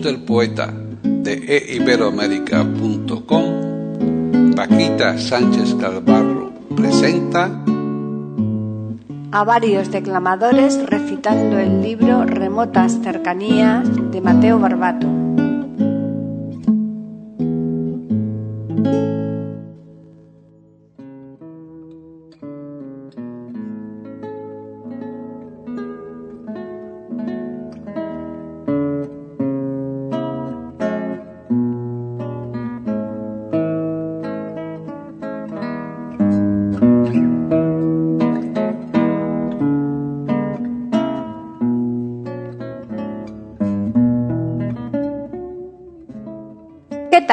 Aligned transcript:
Del 0.00 0.20
poeta 0.20 0.72
de 1.02 1.74
eiberoamérica.com, 1.74 4.54
Paquita 4.54 5.18
Sánchez 5.18 5.74
Calvarro 5.74 6.52
presenta 6.74 7.50
a 9.32 9.44
varios 9.44 9.90
declamadores 9.90 10.78
recitando 10.88 11.58
el 11.58 11.82
libro 11.82 12.24
Remotas 12.24 13.00
Cercanías 13.02 13.88
de 14.10 14.20
Mateo 14.20 14.58
Barbato. 14.58 15.31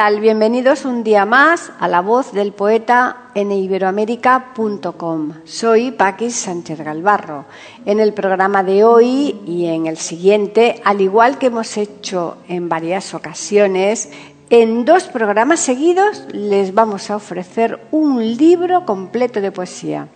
Tal? 0.00 0.20
Bienvenidos 0.20 0.86
un 0.86 1.04
día 1.04 1.26
más 1.26 1.72
a 1.78 1.86
la 1.86 2.00
voz 2.00 2.32
del 2.32 2.54
poeta 2.54 3.24
en 3.34 3.52
iberoamérica.com. 3.52 5.32
Soy 5.44 5.90
Paquis 5.90 6.36
Sánchez 6.36 6.80
Galvarro. 6.80 7.44
En 7.84 8.00
el 8.00 8.14
programa 8.14 8.62
de 8.62 8.82
hoy 8.82 9.38
y 9.46 9.66
en 9.66 9.86
el 9.86 9.98
siguiente, 9.98 10.80
al 10.86 11.02
igual 11.02 11.36
que 11.36 11.48
hemos 11.48 11.76
hecho 11.76 12.38
en 12.48 12.70
varias 12.70 13.12
ocasiones, 13.12 14.08
en 14.48 14.86
dos 14.86 15.04
programas 15.04 15.60
seguidos 15.60 16.24
les 16.32 16.72
vamos 16.72 17.10
a 17.10 17.16
ofrecer 17.16 17.78
un 17.90 18.24
libro 18.38 18.86
completo 18.86 19.42
de 19.42 19.52
poesía. 19.52 20.08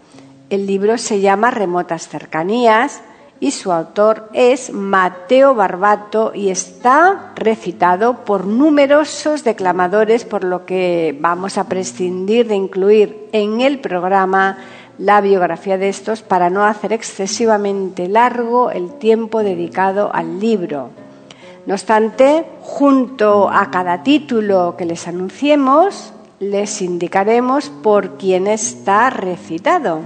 El 0.48 0.66
libro 0.66 0.96
se 0.96 1.20
llama 1.20 1.50
Remotas 1.50 2.08
Cercanías 2.08 3.02
y 3.40 3.50
su 3.50 3.72
autor 3.72 4.28
es 4.32 4.72
Mateo 4.72 5.54
Barbato 5.54 6.32
y 6.34 6.50
está 6.50 7.32
recitado 7.34 8.24
por 8.24 8.46
numerosos 8.46 9.44
declamadores, 9.44 10.24
por 10.24 10.44
lo 10.44 10.64
que 10.64 11.16
vamos 11.20 11.58
a 11.58 11.64
prescindir 11.64 12.48
de 12.48 12.54
incluir 12.54 13.28
en 13.32 13.60
el 13.60 13.80
programa 13.80 14.58
la 14.98 15.20
biografía 15.20 15.76
de 15.76 15.88
estos 15.88 16.22
para 16.22 16.50
no 16.50 16.64
hacer 16.64 16.92
excesivamente 16.92 18.08
largo 18.08 18.70
el 18.70 18.92
tiempo 18.98 19.42
dedicado 19.42 20.10
al 20.14 20.38
libro. 20.38 20.90
No 21.66 21.74
obstante, 21.74 22.44
junto 22.60 23.48
a 23.48 23.70
cada 23.70 24.02
título 24.02 24.76
que 24.76 24.84
les 24.84 25.08
anunciemos, 25.08 26.12
les 26.38 26.82
indicaremos 26.82 27.70
por 27.70 28.16
quién 28.18 28.46
está 28.46 29.10
recitado. 29.10 30.00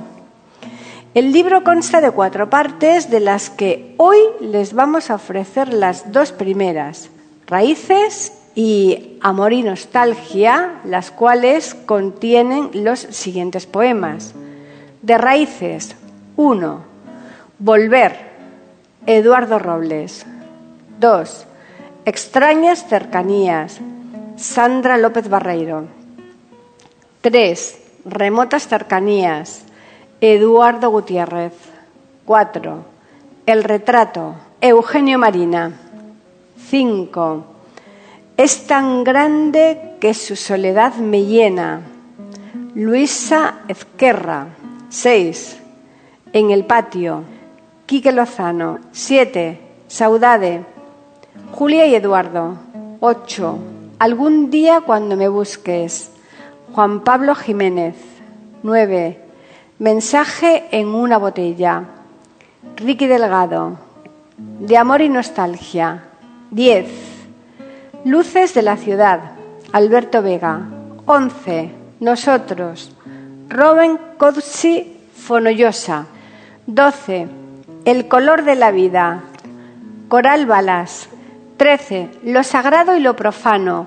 El 1.19 1.33
libro 1.33 1.65
consta 1.65 2.01
de 2.01 2.13
cuatro 2.13 2.49
partes, 2.49 3.11
de 3.11 3.19
las 3.19 3.51
que 3.51 3.93
hoy 3.97 4.19
les 4.41 4.73
vamos 4.73 5.11
a 5.11 5.17
ofrecer 5.17 5.75
las 5.75 6.13
dos 6.13 6.31
primeras, 6.31 7.11
Raíces 7.49 8.35
y 8.55 9.19
Amor 9.21 9.53
y 9.53 9.65
Nostalgia, 9.65 10.75
las 10.85 11.11
cuales 11.11 11.75
contienen 11.75 12.71
los 12.73 13.01
siguientes 13.01 13.67
poemas. 13.67 14.33
De 15.03 15.19
Raíces, 15.19 15.97
1. 16.37 16.85
Volver, 17.59 18.17
Eduardo 19.05 19.59
Robles. 19.59 20.25
2. 21.01 21.47
Extrañas 22.05 22.87
cercanías, 22.87 23.81
Sandra 24.37 24.97
López 24.99 25.29
Barreiro. 25.29 25.89
3. 27.23 27.79
Remotas 28.05 28.69
cercanías, 28.69 29.65
Eduardo 30.21 30.91
Gutiérrez. 30.91 31.53
4. 32.25 32.85
El 33.47 33.63
retrato. 33.63 34.35
Eugenio 34.61 35.17
Marina. 35.17 35.71
5. 36.69 37.45
Es 38.37 38.67
tan 38.67 39.05
grande 39.05 39.95
que 40.01 40.15
su 40.15 40.35
soledad 40.35 40.97
me 40.97 41.25
llena. 41.25 41.83
Luisa 42.75 43.61
Ezquerra. 43.69 44.49
6. 44.89 45.59
En 46.33 46.51
el 46.51 46.65
patio. 46.65 47.23
Quique 47.87 48.11
Lozano. 48.11 48.81
7. 48.91 49.61
Saudade. 49.87 50.65
Julia 51.53 51.87
y 51.87 51.95
Eduardo. 51.95 52.57
8. 52.99 53.59
Algún 54.01 54.51
día 54.51 54.81
cuando 54.81 55.17
me 55.17 55.29
busques. 55.29 56.11
Juan 56.73 57.05
Pablo 57.05 57.37
Jiménez. 57.37 57.95
9. 58.65 59.28
Mensaje 59.81 60.67
en 60.73 60.89
una 60.89 61.19
botella. 61.19 61.85
Ricky 62.75 63.07
Delgado. 63.07 63.79
De 64.37 64.77
amor 64.77 65.03
y 65.03 65.09
nostalgia. 65.09 66.03
10. 66.51 66.87
Luces 68.05 68.55
de 68.55 68.63
la 68.63 68.77
ciudad. 68.77 69.21
Alberto 69.71 70.21
Vega. 70.21 70.63
11. 71.07 71.71
Nosotros. 72.01 72.93
Robin 73.49 74.01
Codsi 74.17 74.97
Fonollosa. 75.15 76.07
12. 76.67 77.29
El 77.85 78.09
color 78.09 78.43
de 78.43 78.57
la 78.57 78.73
vida. 78.73 79.23
Coral 80.09 80.47
Balas. 80.47 81.09
13. 81.57 82.11
Lo 82.25 82.43
sagrado 82.43 82.97
y 82.97 83.01
lo 83.01 83.15
profano. 83.15 83.87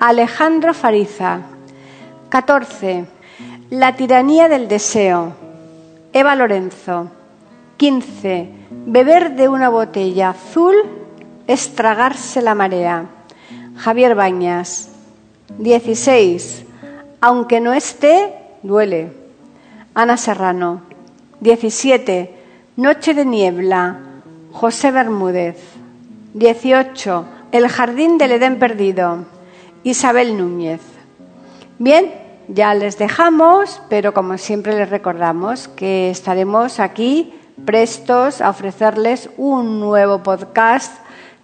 Alejandro 0.00 0.74
Fariza. 0.74 1.40
14. 2.28 3.19
La 3.70 3.94
tiranía 3.94 4.48
del 4.48 4.66
deseo. 4.66 5.32
Eva 6.12 6.34
Lorenzo. 6.34 7.08
15. 7.76 8.48
Beber 8.86 9.36
de 9.36 9.48
una 9.48 9.68
botella 9.68 10.30
azul 10.30 10.74
es 11.46 11.76
tragarse 11.76 12.42
la 12.42 12.56
marea. 12.56 13.06
Javier 13.76 14.16
Bañas. 14.16 14.90
16. 15.58 16.64
Aunque 17.20 17.60
no 17.60 17.72
esté, 17.72 18.34
duele. 18.64 19.12
Ana 19.94 20.16
Serrano. 20.16 20.82
17. 21.38 22.34
Noche 22.74 23.14
de 23.14 23.24
niebla. 23.24 24.00
José 24.50 24.90
Bermúdez. 24.90 25.58
18. 26.34 27.24
El 27.52 27.68
jardín 27.68 28.18
del 28.18 28.32
Edén 28.32 28.58
perdido. 28.58 29.26
Isabel 29.84 30.36
Núñez. 30.36 30.80
Bien, 31.78 32.19
ya 32.54 32.74
les 32.74 32.98
dejamos, 32.98 33.80
pero 33.88 34.12
como 34.12 34.38
siempre 34.38 34.76
les 34.76 34.90
recordamos 34.90 35.68
que 35.68 36.10
estaremos 36.10 36.80
aquí 36.80 37.34
prestos 37.64 38.40
a 38.40 38.50
ofrecerles 38.50 39.30
un 39.36 39.80
nuevo 39.80 40.22
podcast 40.22 40.92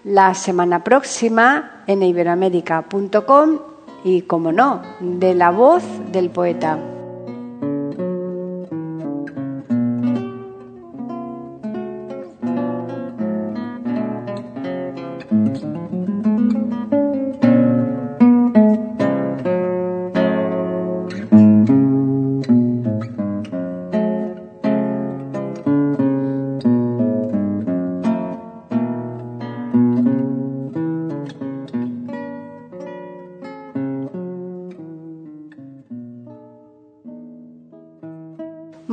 la 0.05 0.35
semana 0.35 0.85
próxima 0.85 1.83
en 1.87 2.03
iberoamérica.com 2.03 3.59
y, 4.05 4.23
como 4.23 4.53
no, 4.53 4.83
de 5.01 5.35
la 5.35 5.51
voz 5.51 5.83
del 6.13 6.31
poeta. 6.31 6.96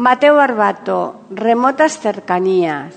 Mateo 0.03 0.35
Barbato, 0.35 1.21
remotas 1.29 1.97
cercanías. 1.97 2.93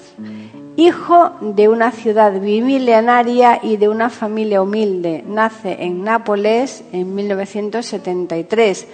Hijo 0.75 1.37
de 1.41 1.69
una 1.69 1.93
ciudad 1.93 2.41
bimilenaria 2.41 3.61
y 3.62 3.76
de 3.76 3.88
una 3.88 4.11
familia 4.11 4.61
humilde, 4.61 5.23
nace 5.25 5.85
en 5.85 6.03
Nápoles 6.03 6.82
en 6.91 7.14
1973. 7.14 8.88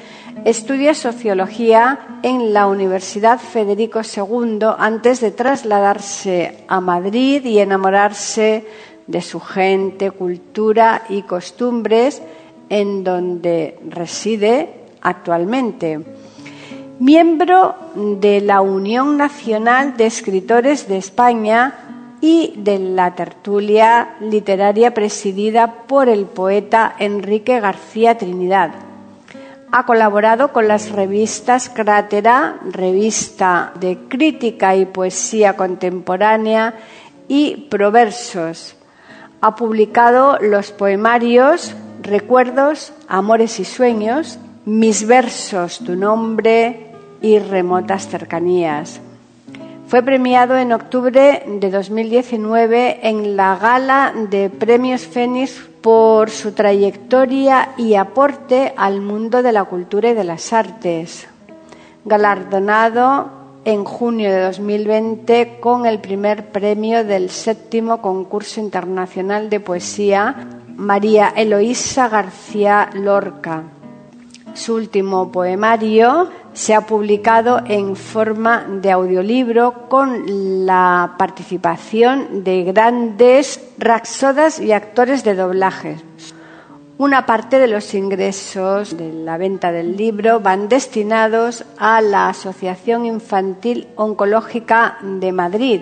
Estudia 0.44 0.92
sociología 0.92 2.18
en 2.22 2.52
la 2.52 2.66
Universidad 2.66 3.38
Federico 3.38 4.02
II 4.02 4.58
antes 4.76 5.22
de 5.22 5.30
trasladarse 5.30 6.66
a 6.68 6.82
Madrid 6.82 7.42
y 7.46 7.60
enamorarse 7.60 8.66
de 9.06 9.22
su 9.22 9.40
gente, 9.40 10.10
cultura 10.10 11.04
y 11.08 11.22
costumbres 11.22 12.20
en 12.68 13.04
donde 13.04 13.78
reside 13.88 14.68
actualmente 15.00 16.21
miembro 17.02 17.74
de 17.96 18.40
la 18.40 18.60
Unión 18.60 19.16
Nacional 19.16 19.96
de 19.96 20.06
Escritores 20.06 20.86
de 20.86 20.98
España 20.98 21.74
y 22.20 22.54
de 22.58 22.78
la 22.78 23.16
tertulia 23.16 24.14
literaria 24.20 24.94
presidida 24.94 25.82
por 25.88 26.08
el 26.08 26.26
poeta 26.26 26.94
Enrique 27.00 27.58
García 27.58 28.16
Trinidad. 28.18 28.70
Ha 29.72 29.84
colaborado 29.84 30.52
con 30.52 30.68
las 30.68 30.92
revistas 30.92 31.68
Crátera, 31.68 32.60
revista 32.70 33.72
de 33.80 33.98
crítica 34.08 34.76
y 34.76 34.86
poesía 34.86 35.56
contemporánea, 35.56 36.74
y 37.26 37.66
Proversos. 37.68 38.76
Ha 39.40 39.56
publicado 39.56 40.38
los 40.40 40.70
poemarios 40.70 41.74
Recuerdos, 42.00 42.92
Amores 43.08 43.58
y 43.58 43.64
Sueños, 43.64 44.38
Mis 44.64 45.04
versos, 45.04 45.80
tu 45.80 45.96
nombre, 45.96 46.91
y 47.22 47.38
remotas 47.38 48.08
cercanías. 48.08 49.00
Fue 49.86 50.02
premiado 50.02 50.56
en 50.56 50.72
octubre 50.72 51.44
de 51.46 51.70
2019 51.70 53.06
en 53.08 53.36
la 53.36 53.56
gala 53.56 54.14
de 54.30 54.48
Premios 54.48 55.06
Fénix 55.06 55.68
por 55.82 56.30
su 56.30 56.52
trayectoria 56.52 57.70
y 57.76 57.94
aporte 57.94 58.72
al 58.76 59.00
mundo 59.00 59.42
de 59.42 59.52
la 59.52 59.64
cultura 59.64 60.10
y 60.10 60.14
de 60.14 60.24
las 60.24 60.52
artes. 60.52 61.28
Galardonado 62.04 63.42
en 63.64 63.84
junio 63.84 64.30
de 64.30 64.40
2020 64.40 65.58
con 65.60 65.86
el 65.86 66.00
primer 66.00 66.50
premio 66.50 67.04
del 67.04 67.30
séptimo 67.30 68.00
concurso 68.00 68.60
internacional 68.60 69.50
de 69.50 69.60
poesía 69.60 70.34
María 70.74 71.32
Eloísa 71.36 72.08
García 72.08 72.90
Lorca. 72.94 73.64
Su 74.54 74.74
último 74.74 75.30
poemario 75.30 76.28
se 76.54 76.74
ha 76.74 76.82
publicado 76.82 77.62
en 77.66 77.96
forma 77.96 78.66
de 78.68 78.90
audiolibro 78.90 79.88
con 79.88 80.66
la 80.66 81.14
participación 81.18 82.44
de 82.44 82.64
grandes 82.64 83.60
raxodas 83.78 84.60
y 84.60 84.72
actores 84.72 85.24
de 85.24 85.34
doblaje. 85.34 85.96
Una 86.98 87.26
parte 87.26 87.58
de 87.58 87.66
los 87.66 87.94
ingresos 87.94 88.96
de 88.96 89.12
la 89.12 89.38
venta 89.38 89.72
del 89.72 89.96
libro 89.96 90.40
van 90.40 90.68
destinados 90.68 91.64
a 91.78 92.00
la 92.00 92.28
Asociación 92.28 93.06
Infantil 93.06 93.88
Oncológica 93.96 94.98
de 95.02 95.32
Madrid, 95.32 95.80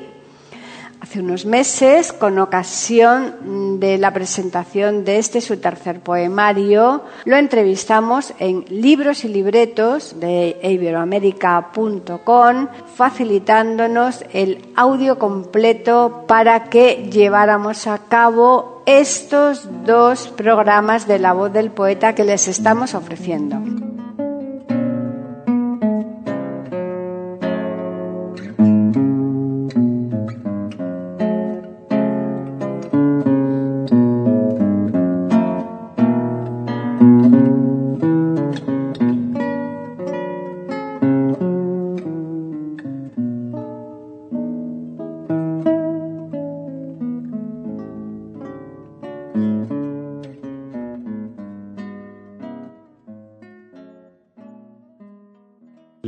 Hace 1.01 1.21
unos 1.21 1.47
meses, 1.47 2.13
con 2.13 2.39
ocasión 2.39 3.81
de 3.81 3.97
la 3.97 4.13
presentación 4.13 5.07
de 5.07 5.17
este 5.17 5.41
su 5.41 5.57
tercer 5.57 6.01
poemario, 6.01 7.05
lo 7.25 7.37
entrevistamos 7.37 8.35
en 8.39 8.67
Libros 8.69 9.25
y 9.25 9.29
Libretos 9.29 10.21
de 10.21 10.59
iberoamérica.com, 10.63 12.69
facilitándonos 12.95 14.27
el 14.35 14.63
audio 14.77 15.19
completo 15.19 16.25
para 16.29 16.65
que 16.65 17.09
lleváramos 17.11 17.87
a 17.87 17.97
cabo 17.97 18.83
estos 18.85 19.67
dos 19.87 20.29
programas 20.29 21.09
de 21.09 21.19
la 21.19 21.33
voz 21.33 21.51
del 21.51 21.71
poeta 21.71 22.15
que 22.15 22.25
les 22.25 22.47
estamos 22.47 22.95
ofreciendo. 22.95 23.90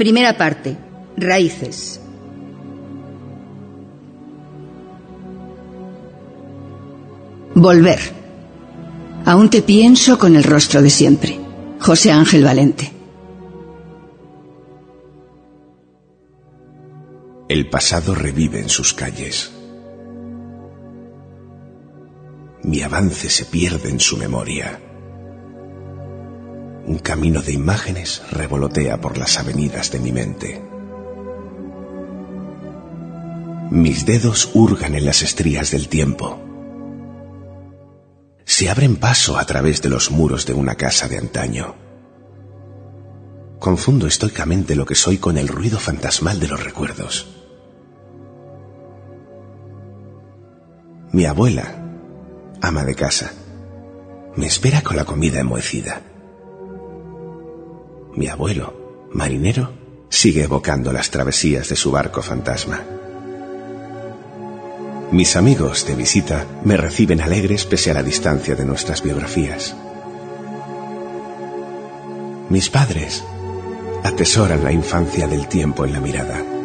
Primera 0.00 0.34
parte. 0.34 0.78
Raíces. 1.18 2.00
Volver. 7.54 7.98
Aún 9.26 9.50
te 9.50 9.60
pienso 9.60 10.18
con 10.18 10.36
el 10.36 10.44
rostro 10.44 10.80
de 10.80 10.88
siempre. 10.88 11.38
José 11.80 12.12
Ángel 12.12 12.42
Valente. 12.44 12.90
El 17.50 17.68
pasado 17.68 18.14
revive 18.14 18.58
en 18.58 18.70
sus 18.70 18.94
calles. 18.94 19.52
Mi 22.62 22.80
avance 22.80 23.28
se 23.28 23.44
pierde 23.44 23.90
en 23.90 24.00
su 24.00 24.16
memoria. 24.16 24.80
Un 26.86 26.98
camino 26.98 27.42
de 27.42 27.52
imágenes 27.52 28.22
revolotea 28.30 29.00
por 29.00 29.18
las 29.18 29.38
avenidas 29.38 29.90
de 29.90 30.00
mi 30.00 30.12
mente. 30.12 30.62
Mis 33.70 34.04
dedos 34.04 34.50
hurgan 34.54 34.94
en 34.96 35.04
las 35.04 35.22
estrías 35.22 35.70
del 35.70 35.88
tiempo. 35.88 36.40
Se 38.44 38.68
abren 38.68 38.96
paso 38.96 39.38
a 39.38 39.44
través 39.44 39.80
de 39.80 39.88
los 39.88 40.10
muros 40.10 40.44
de 40.46 40.54
una 40.54 40.74
casa 40.74 41.06
de 41.06 41.18
antaño. 41.18 41.76
Confundo 43.60 44.08
estoicamente 44.08 44.74
lo 44.74 44.86
que 44.86 44.96
soy 44.96 45.18
con 45.18 45.38
el 45.38 45.46
ruido 45.46 45.78
fantasmal 45.78 46.40
de 46.40 46.48
los 46.48 46.64
recuerdos. 46.64 47.28
Mi 51.12 51.26
abuela, 51.26 51.84
ama 52.62 52.84
de 52.84 52.94
casa, 52.94 53.32
me 54.34 54.46
espera 54.46 54.82
con 54.82 54.96
la 54.96 55.04
comida 55.04 55.40
enmohecida. 55.40 56.09
Mi 58.14 58.28
abuelo, 58.28 59.08
marinero, 59.12 59.72
sigue 60.08 60.44
evocando 60.44 60.92
las 60.92 61.10
travesías 61.10 61.68
de 61.68 61.76
su 61.76 61.90
barco 61.90 62.22
fantasma. 62.22 62.82
Mis 65.12 65.36
amigos 65.36 65.86
de 65.86 65.94
visita 65.94 66.46
me 66.64 66.76
reciben 66.76 67.20
alegres 67.20 67.64
pese 67.64 67.90
a 67.90 67.94
la 67.94 68.02
distancia 68.02 68.54
de 68.54 68.64
nuestras 68.64 69.02
biografías. 69.02 69.74
Mis 72.48 72.68
padres 72.68 73.24
atesoran 74.04 74.64
la 74.64 74.72
infancia 74.72 75.26
del 75.26 75.46
tiempo 75.46 75.84
en 75.84 75.92
la 75.92 76.00
mirada. 76.00 76.59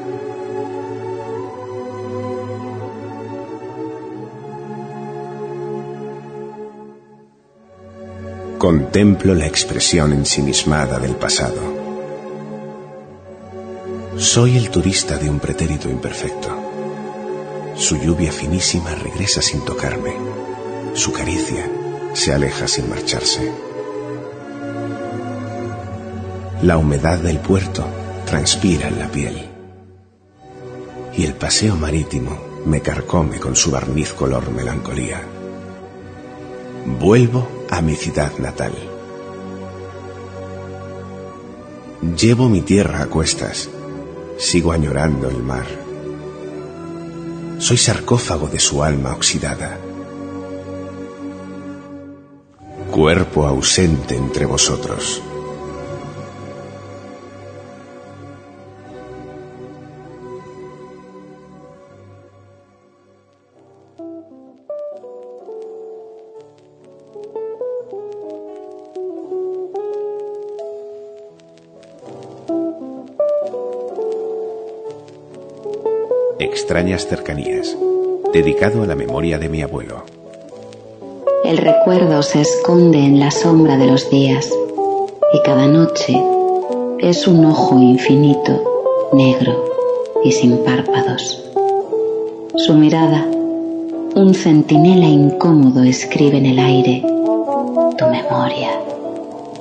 Contemplo 8.65 9.35
la 9.35 9.45
expresión 9.45 10.11
ensimismada 10.11 10.97
del 10.97 11.15
pasado. 11.15 11.61
Soy 14.17 14.57
el 14.57 14.71
turista 14.71 15.19
de 15.19 15.29
un 15.29 15.37
pretérito 15.37 15.87
imperfecto. 15.87 16.49
Su 17.75 17.99
lluvia 17.99 18.31
finísima 18.31 18.95
regresa 18.95 19.43
sin 19.43 19.63
tocarme. 19.63 20.15
Su 20.95 21.13
caricia 21.13 21.69
se 22.13 22.33
aleja 22.33 22.67
sin 22.67 22.89
marcharse. 22.89 23.51
La 26.63 26.79
humedad 26.79 27.19
del 27.19 27.37
puerto 27.37 27.85
transpira 28.25 28.87
en 28.87 28.97
la 28.97 29.11
piel. 29.11 29.47
y 31.15 31.23
el 31.23 31.35
paseo 31.35 31.75
marítimo 31.75 32.35
me 32.65 32.81
carcome 32.81 33.39
con 33.39 33.55
su 33.55 33.69
barniz 33.69 34.11
color 34.11 34.49
melancolía. 34.49 35.21
Vuelvo 36.99 37.54
a 37.75 37.81
mi 37.81 37.93
ciudad 37.95 38.31
natal. 38.37 38.71
Llevo 42.17 42.47
mi 42.47 42.61
tierra 42.61 43.01
a 43.01 43.07
cuestas, 43.07 43.69
sigo 44.37 44.71
añorando 44.71 45.27
el 45.29 45.43
mar. 45.43 45.65
Soy 47.59 47.75
sarcófago 47.75 48.47
de 48.47 48.59
su 48.59 48.81
alma 48.81 49.11
oxidada. 49.13 49.77
Cuerpo 52.91 53.45
ausente 53.45 54.15
entre 54.15 54.45
vosotros. 54.45 55.21
Extrañas 76.65 77.05
cercanías, 77.05 77.77
dedicado 78.33 78.81
a 78.81 78.87
la 78.87 78.95
memoria 78.95 79.37
de 79.37 79.49
mi 79.49 79.61
abuelo. 79.61 80.03
El 81.43 81.59
recuerdo 81.59 82.23
se 82.23 82.41
esconde 82.41 82.97
en 82.97 83.19
la 83.19 83.29
sombra 83.29 83.77
de 83.77 83.85
los 83.85 84.09
días 84.09 84.49
y 85.31 85.41
cada 85.43 85.67
noche 85.67 86.19
es 86.97 87.27
un 87.27 87.45
ojo 87.45 87.77
infinito, 87.77 88.63
negro 89.13 89.63
y 90.23 90.31
sin 90.31 90.57
párpados. 90.57 91.43
Su 92.55 92.73
mirada, 92.73 93.23
un 94.15 94.33
centinela 94.33 95.05
incómodo 95.05 95.83
escribe 95.83 96.39
en 96.39 96.47
el 96.47 96.57
aire 96.57 97.03
tu 97.95 98.05
memoria. 98.07 98.71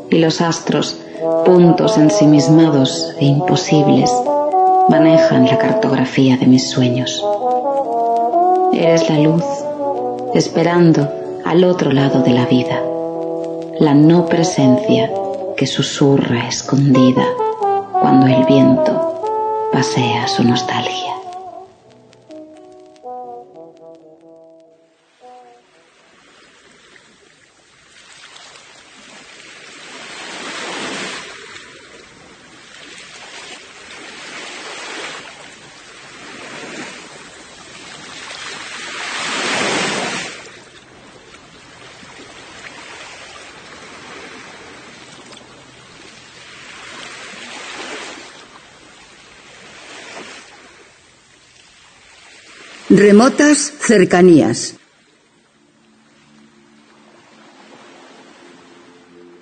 Y 0.09 0.21
los 0.21 0.41
astros, 0.41 0.99
puntos 1.45 1.99
ensimismados 1.99 3.13
e 3.21 3.27
imposibles, 3.27 4.11
manejan 4.89 5.47
la 5.47 5.59
cartografía 5.59 6.37
de 6.37 6.47
mis 6.47 6.71
sueños. 6.71 7.25
Eres 8.73 9.09
la 9.09 9.19
luz, 9.19 9.45
esperando 10.35 11.09
al 11.45 11.65
otro 11.65 11.93
lado 11.93 12.23
de 12.23 12.33
la 12.33 12.47
vida, 12.47 12.83
la 13.81 13.95
no 13.95 14.27
presencia 14.27 15.11
que 15.57 15.67
susurra 15.67 16.49
escondida 16.49 17.25
cuando 17.93 18.27
el 18.27 18.45
viento 18.45 19.71
pasea 19.73 20.27
su 20.29 20.45
nostalgia. 20.45 21.14
Remotas 52.97 53.73
cercanías. 53.81 54.77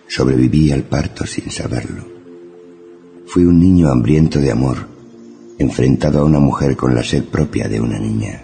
Sobreviví 0.09 0.73
al 0.73 0.85
parto 0.85 1.26
sin 1.26 1.50
saberlo. 1.50 2.02
Fui 3.26 3.44
un 3.44 3.61
niño 3.61 3.90
hambriento 3.90 4.38
de 4.38 4.52
amor, 4.52 4.88
enfrentado 5.59 6.21
a 6.21 6.25
una 6.25 6.38
mujer 6.38 6.78
con 6.78 6.94
la 6.94 7.04
sed 7.04 7.25
propia 7.25 7.68
de 7.68 7.78
una 7.78 7.99
niña. 7.99 8.40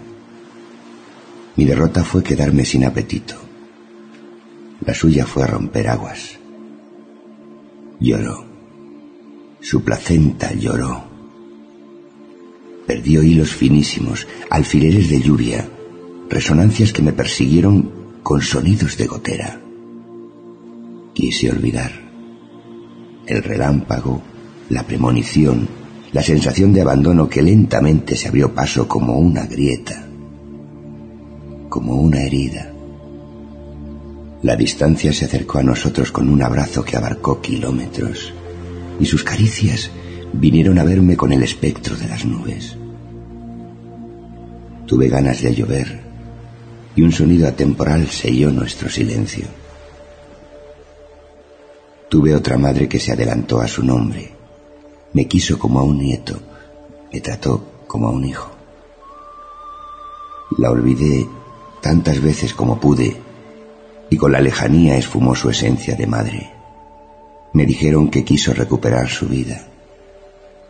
Mi 1.55 1.65
derrota 1.65 2.03
fue 2.03 2.21
quedarme 2.21 2.63
sin 2.63 2.85
apetito. 2.85 3.33
La 4.85 4.93
suya 4.93 5.25
fue 5.25 5.47
romper 5.47 5.89
aguas. 5.89 6.37
Lloró. 7.99 8.45
Su 9.59 9.81
placenta 9.83 10.53
lloró 10.53 11.08
perdió 12.89 13.21
hilos 13.21 13.53
finísimos, 13.53 14.25
alfileres 14.49 15.09
de 15.09 15.21
lluvia, 15.21 15.69
resonancias 16.27 16.91
que 16.91 17.03
me 17.03 17.13
persiguieron 17.13 17.91
con 18.23 18.41
sonidos 18.41 18.97
de 18.97 19.05
gotera. 19.05 19.61
Quise 21.13 21.51
olvidar. 21.51 21.91
El 23.27 23.43
relámpago, 23.43 24.23
la 24.69 24.87
premonición, 24.87 25.67
la 26.13 26.23
sensación 26.23 26.73
de 26.73 26.81
abandono 26.81 27.29
que 27.29 27.43
lentamente 27.43 28.15
se 28.15 28.27
abrió 28.27 28.55
paso 28.55 28.87
como 28.87 29.19
una 29.19 29.45
grieta, 29.45 30.07
como 31.69 31.93
una 31.93 32.23
herida. 32.23 32.73
La 34.41 34.55
distancia 34.55 35.13
se 35.13 35.25
acercó 35.25 35.59
a 35.59 35.63
nosotros 35.63 36.11
con 36.11 36.27
un 36.27 36.41
abrazo 36.41 36.83
que 36.83 36.97
abarcó 36.97 37.39
kilómetros 37.39 38.33
y 38.99 39.05
sus 39.05 39.23
caricias 39.23 39.91
vinieron 40.33 40.79
a 40.79 40.83
verme 40.83 41.15
con 41.15 41.31
el 41.31 41.43
espectro 41.43 41.95
de 41.95 42.07
las 42.07 42.25
nubes. 42.25 42.78
Tuve 44.89 45.07
ganas 45.07 45.43
de 45.43 45.53
llover 45.53 45.99
y 46.95 47.03
un 47.03 47.11
sonido 47.11 47.47
atemporal 47.47 48.07
selló 48.07 48.49
nuestro 48.49 48.89
silencio. 48.89 49.45
Tuve 52.09 52.33
otra 52.33 52.57
madre 52.57 52.89
que 52.89 52.99
se 52.99 53.11
adelantó 53.11 53.61
a 53.61 53.67
su 53.67 53.83
nombre. 53.83 54.31
Me 55.13 55.27
quiso 55.27 55.59
como 55.59 55.79
a 55.79 55.83
un 55.83 55.99
nieto, 55.99 56.39
me 57.13 57.21
trató 57.21 57.83
como 57.85 58.07
a 58.07 58.11
un 58.11 58.25
hijo. 58.25 58.49
La 60.57 60.71
olvidé 60.71 61.29
tantas 61.83 62.19
veces 62.19 62.55
como 62.55 62.79
pude 62.79 63.15
y 64.09 64.17
con 64.17 64.31
la 64.31 64.41
lejanía 64.41 64.97
esfumó 64.97 65.35
su 65.35 65.51
esencia 65.51 65.93
de 65.95 66.07
madre. 66.07 66.51
Me 67.53 67.67
dijeron 67.67 68.09
que 68.09 68.25
quiso 68.25 68.55
recuperar 68.55 69.07
su 69.07 69.27
vida. 69.27 69.67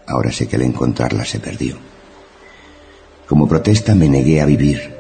Ahora 0.06 0.30
sé 0.34 0.46
que 0.46 0.58
al 0.58 0.64
encontrarla 0.64 1.24
se 1.24 1.40
perdió. 1.40 1.78
Como 3.30 3.48
protesta 3.48 3.94
me 3.94 4.10
negué 4.10 4.42
a 4.42 4.48
vivir. 4.48 4.92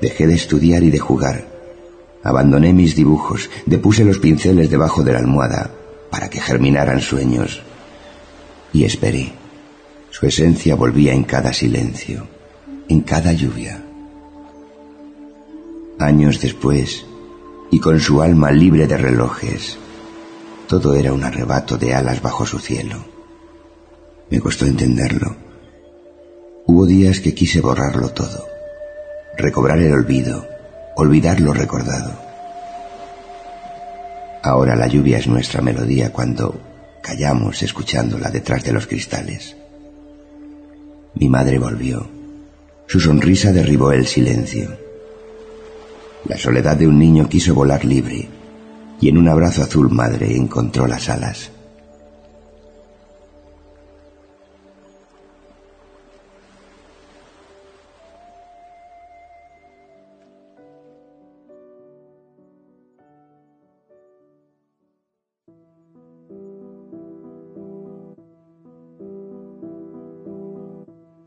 Dejé 0.00 0.26
de 0.26 0.34
estudiar 0.34 0.82
y 0.82 0.90
de 0.90 0.98
jugar. 0.98 1.44
Abandoné 2.22 2.72
mis 2.72 2.96
dibujos, 2.96 3.50
depuse 3.66 4.06
los 4.06 4.18
pinceles 4.18 4.70
debajo 4.70 5.02
de 5.02 5.12
la 5.12 5.18
almohada 5.18 5.70
para 6.10 6.30
que 6.30 6.40
germinaran 6.40 7.02
sueños. 7.02 7.60
Y 8.72 8.84
esperé. 8.84 9.32
Su 10.10 10.24
esencia 10.24 10.76
volvía 10.76 11.12
en 11.12 11.24
cada 11.24 11.52
silencio, 11.52 12.26
en 12.88 13.02
cada 13.02 13.34
lluvia. 13.34 13.84
Años 15.98 16.40
después, 16.40 17.04
y 17.70 17.80
con 17.80 18.00
su 18.00 18.22
alma 18.22 18.50
libre 18.50 18.86
de 18.86 18.96
relojes, 18.96 19.76
todo 20.68 20.94
era 20.94 21.12
un 21.12 21.22
arrebato 21.22 21.76
de 21.76 21.92
alas 21.92 22.22
bajo 22.22 22.46
su 22.46 22.58
cielo. 22.58 23.04
Me 24.30 24.40
costó 24.40 24.64
entenderlo 24.64 25.45
Hubo 26.68 26.84
días 26.84 27.20
que 27.20 27.32
quise 27.32 27.60
borrarlo 27.60 28.08
todo, 28.08 28.48
recobrar 29.38 29.78
el 29.78 29.92
olvido, 29.92 30.48
olvidar 30.96 31.40
lo 31.40 31.52
recordado. 31.52 32.12
Ahora 34.42 34.74
la 34.74 34.88
lluvia 34.88 35.18
es 35.18 35.28
nuestra 35.28 35.62
melodía 35.62 36.12
cuando 36.12 36.60
callamos 37.02 37.62
escuchándola 37.62 38.30
detrás 38.30 38.64
de 38.64 38.72
los 38.72 38.88
cristales. 38.88 39.56
Mi 41.14 41.28
madre 41.28 41.60
volvió. 41.60 42.08
Su 42.88 42.98
sonrisa 42.98 43.52
derribó 43.52 43.92
el 43.92 44.06
silencio. 44.06 44.76
La 46.24 46.36
soledad 46.36 46.76
de 46.76 46.88
un 46.88 46.98
niño 46.98 47.28
quiso 47.28 47.54
volar 47.54 47.84
libre 47.84 48.28
y 49.00 49.08
en 49.08 49.18
un 49.18 49.28
abrazo 49.28 49.62
azul 49.62 49.88
madre 49.90 50.36
encontró 50.36 50.88
las 50.88 51.08
alas. 51.08 51.52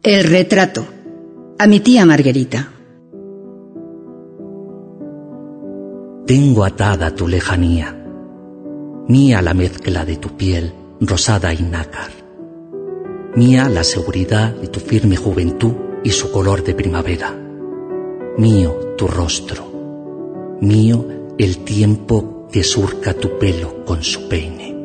El 0.02 0.24
retrato. 0.24 0.86
A 1.58 1.68
mi 1.68 1.82
tía 1.82 2.06
Marguerita. 2.06 2.72
Tengo 6.26 6.64
atada 6.64 7.14
tu 7.14 7.28
lejanía, 7.28 8.02
mía 9.10 9.42
la 9.42 9.54
mezcla 9.54 10.06
de 10.06 10.16
tu 10.16 10.38
piel 10.38 10.72
rosada 11.02 11.54
y 11.54 11.64
nácar. 11.64 12.12
Mía 13.36 13.68
la 13.68 13.84
seguridad 13.84 14.56
de 14.56 14.70
tu 14.70 14.80
firme 14.80 15.18
juventud 15.18 15.74
y 16.02 16.12
su 16.12 16.32
color 16.32 16.64
de 16.64 16.76
primavera. 16.76 17.38
Mío 18.38 18.96
tu 18.98 19.06
rostro. 19.06 19.66
Mío 20.62 21.08
el 21.38 21.58
tiempo 21.66 22.48
que 22.50 22.64
surca 22.64 23.14
tu 23.14 23.38
pelo 23.38 23.84
con 23.84 24.02
su 24.02 24.30
peine. 24.30 24.78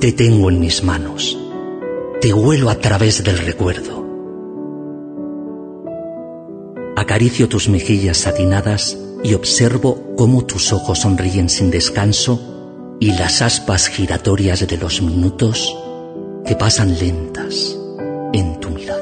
Te 0.00 0.12
tengo 0.12 0.48
en 0.48 0.60
mis 0.60 0.82
manos. 0.82 1.45
Te 2.20 2.32
huelo 2.32 2.70
a 2.70 2.76
través 2.76 3.22
del 3.22 3.38
recuerdo. 3.38 4.04
Acaricio 6.96 7.46
tus 7.46 7.68
mejillas 7.68 8.16
satinadas 8.16 8.96
y 9.22 9.34
observo 9.34 10.14
cómo 10.16 10.46
tus 10.46 10.72
ojos 10.72 11.00
sonríen 11.00 11.50
sin 11.50 11.70
descanso 11.70 12.96
y 13.00 13.12
las 13.12 13.42
aspas 13.42 13.88
giratorias 13.88 14.66
de 14.66 14.78
los 14.78 15.02
minutos 15.02 15.76
que 16.46 16.56
pasan 16.56 16.98
lentas 16.98 17.76
en 18.32 18.58
tu 18.60 18.70
mirada. 18.70 18.95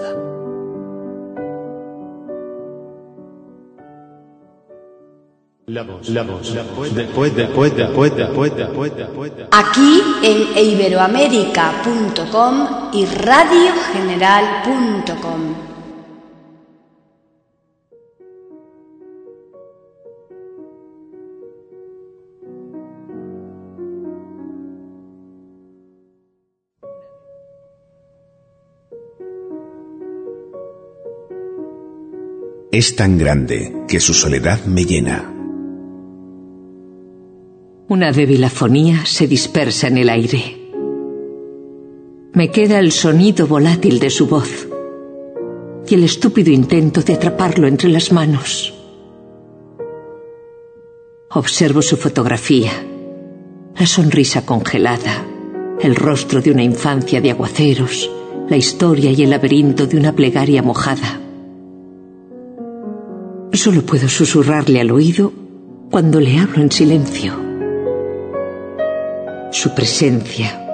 Aquí 9.51 10.03
en 10.23 10.57
iberoamérica.com 10.57 12.67
y 12.93 13.05
radiogeneral.com. 13.07 15.75
Es 32.75 32.97
tan 32.97 33.19
grande 33.19 33.73
que 33.87 34.01
su 34.01 34.15
soledad 34.15 34.65
me 34.65 34.85
llena. 34.85 35.34
Una 37.87 38.13
débil 38.13 38.43
afonía 38.43 39.05
se 39.05 39.27
dispersa 39.27 39.89
en 39.89 39.99
el 39.99 40.09
aire. 40.09 40.57
Me 42.33 42.51
queda 42.51 42.79
el 42.79 42.93
sonido 42.93 43.47
volátil 43.47 44.01
de 44.01 44.09
su 44.09 44.27
voz 44.27 44.67
y 45.87 45.95
el 45.95 46.05
estúpido 46.05 46.51
intento 46.51 47.03
de 47.03 47.13
atraparlo 47.13 47.69
entre 47.69 47.91
las 47.91 48.11
manos. 48.11 48.73
Observo 51.29 51.83
su 51.83 51.99
fotografía, 51.99 52.73
la 53.79 53.87
sonrisa 53.87 54.47
congelada, 54.47 55.27
el 55.79 55.95
rostro 55.95 56.41
de 56.41 56.53
una 56.53 56.63
infancia 56.63 57.21
de 57.21 57.33
aguaceros, 57.33 58.11
la 58.49 58.57
historia 58.57 59.11
y 59.11 59.25
el 59.25 59.31
laberinto 59.31 59.87
de 59.87 59.99
una 59.99 60.15
plegaria 60.15 60.63
mojada. 60.63 61.21
Solo 63.53 63.83
puedo 63.83 64.09
susurrarle 64.09 64.81
al 64.81 64.91
oído 64.91 65.35
cuando 65.91 66.19
le 66.19 66.39
hablo 66.39 66.63
en 66.63 66.73
silencio. 66.73 67.44
Su 69.55 69.73
presencia, 69.73 70.67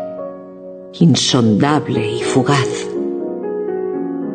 insondable 1.01 2.13
y 2.13 2.23
fugaz, 2.23 2.89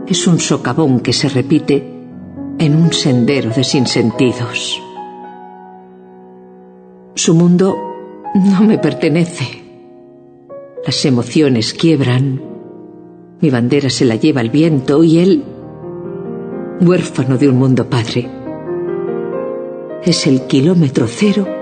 es 0.06 0.28
un 0.28 0.40
socavón 0.40 1.00
que 1.00 1.14
se 1.14 1.30
repite 1.30 1.84
en 2.60 2.76
un 2.76 2.94
sendero 2.94 3.50
de 3.50 3.64
sinsentidos. 3.64 4.80
Su 7.16 7.34
mundo 7.34 7.76
no 8.36 8.62
me 8.62 8.78
pertenece. 8.78 9.64
Las 10.86 11.04
emociones 11.06 11.74
quiebran. 11.74 12.40
Mi 13.42 13.50
bandera 13.50 13.90
se 13.90 14.06
la 14.06 14.16
lleva 14.16 14.42
el 14.42 14.52
viento 14.52 15.04
y 15.04 15.18
él, 15.18 15.44
huérfano 16.82 17.40
de 17.40 17.50
un 17.50 17.58
mundo 17.58 17.90
padre, 17.90 18.30
es 20.04 20.28
el 20.28 20.46
kilómetro 20.46 21.08
cero 21.08 21.55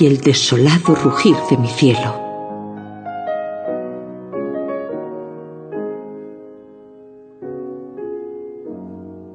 y 0.00 0.06
el 0.06 0.18
desolado 0.18 0.94
rugir 0.94 1.36
de 1.50 1.56
mi 1.58 1.68
cielo. 1.68 2.10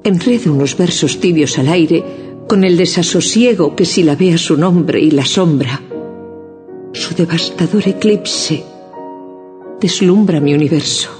Enredo 0.02 0.52
unos 0.52 0.76
versos 0.76 1.20
tibios 1.20 1.58
al 1.58 1.68
aire 1.68 2.04
con 2.48 2.64
el 2.64 2.76
desasosiego 2.76 3.74
que 3.74 3.84
si 3.84 4.02
la 4.02 4.16
vea 4.16 4.38
su 4.38 4.56
nombre 4.56 5.00
y 5.00 5.10
la 5.10 5.24
sombra. 5.24 5.80
Su 6.92 7.14
devastador 7.14 7.86
eclipse 7.86 8.64
deslumbra 9.80 10.40
mi 10.40 10.54
universo. 10.54 11.10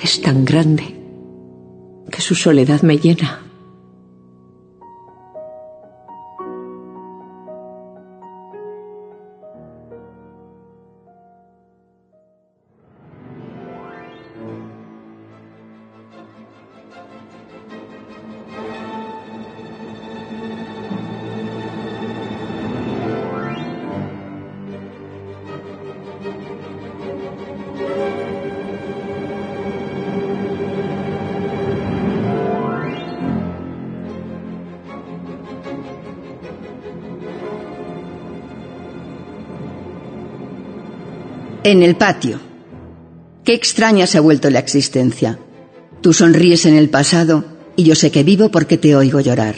Es 0.00 0.20
tan 0.20 0.44
grande 0.44 0.84
que 2.10 2.20
su 2.20 2.34
soledad 2.34 2.82
me 2.82 2.98
llena. 2.98 3.43
En 41.74 41.82
el 41.82 41.96
patio. 41.96 42.38
Qué 43.42 43.52
extraña 43.52 44.06
se 44.06 44.18
ha 44.18 44.20
vuelto 44.20 44.48
la 44.48 44.60
existencia. 44.60 45.40
Tú 46.02 46.12
sonríes 46.12 46.66
en 46.66 46.76
el 46.76 46.88
pasado 46.88 47.44
y 47.74 47.82
yo 47.82 47.96
sé 47.96 48.12
que 48.12 48.22
vivo 48.22 48.52
porque 48.52 48.78
te 48.78 48.94
oigo 48.94 49.18
llorar. 49.18 49.56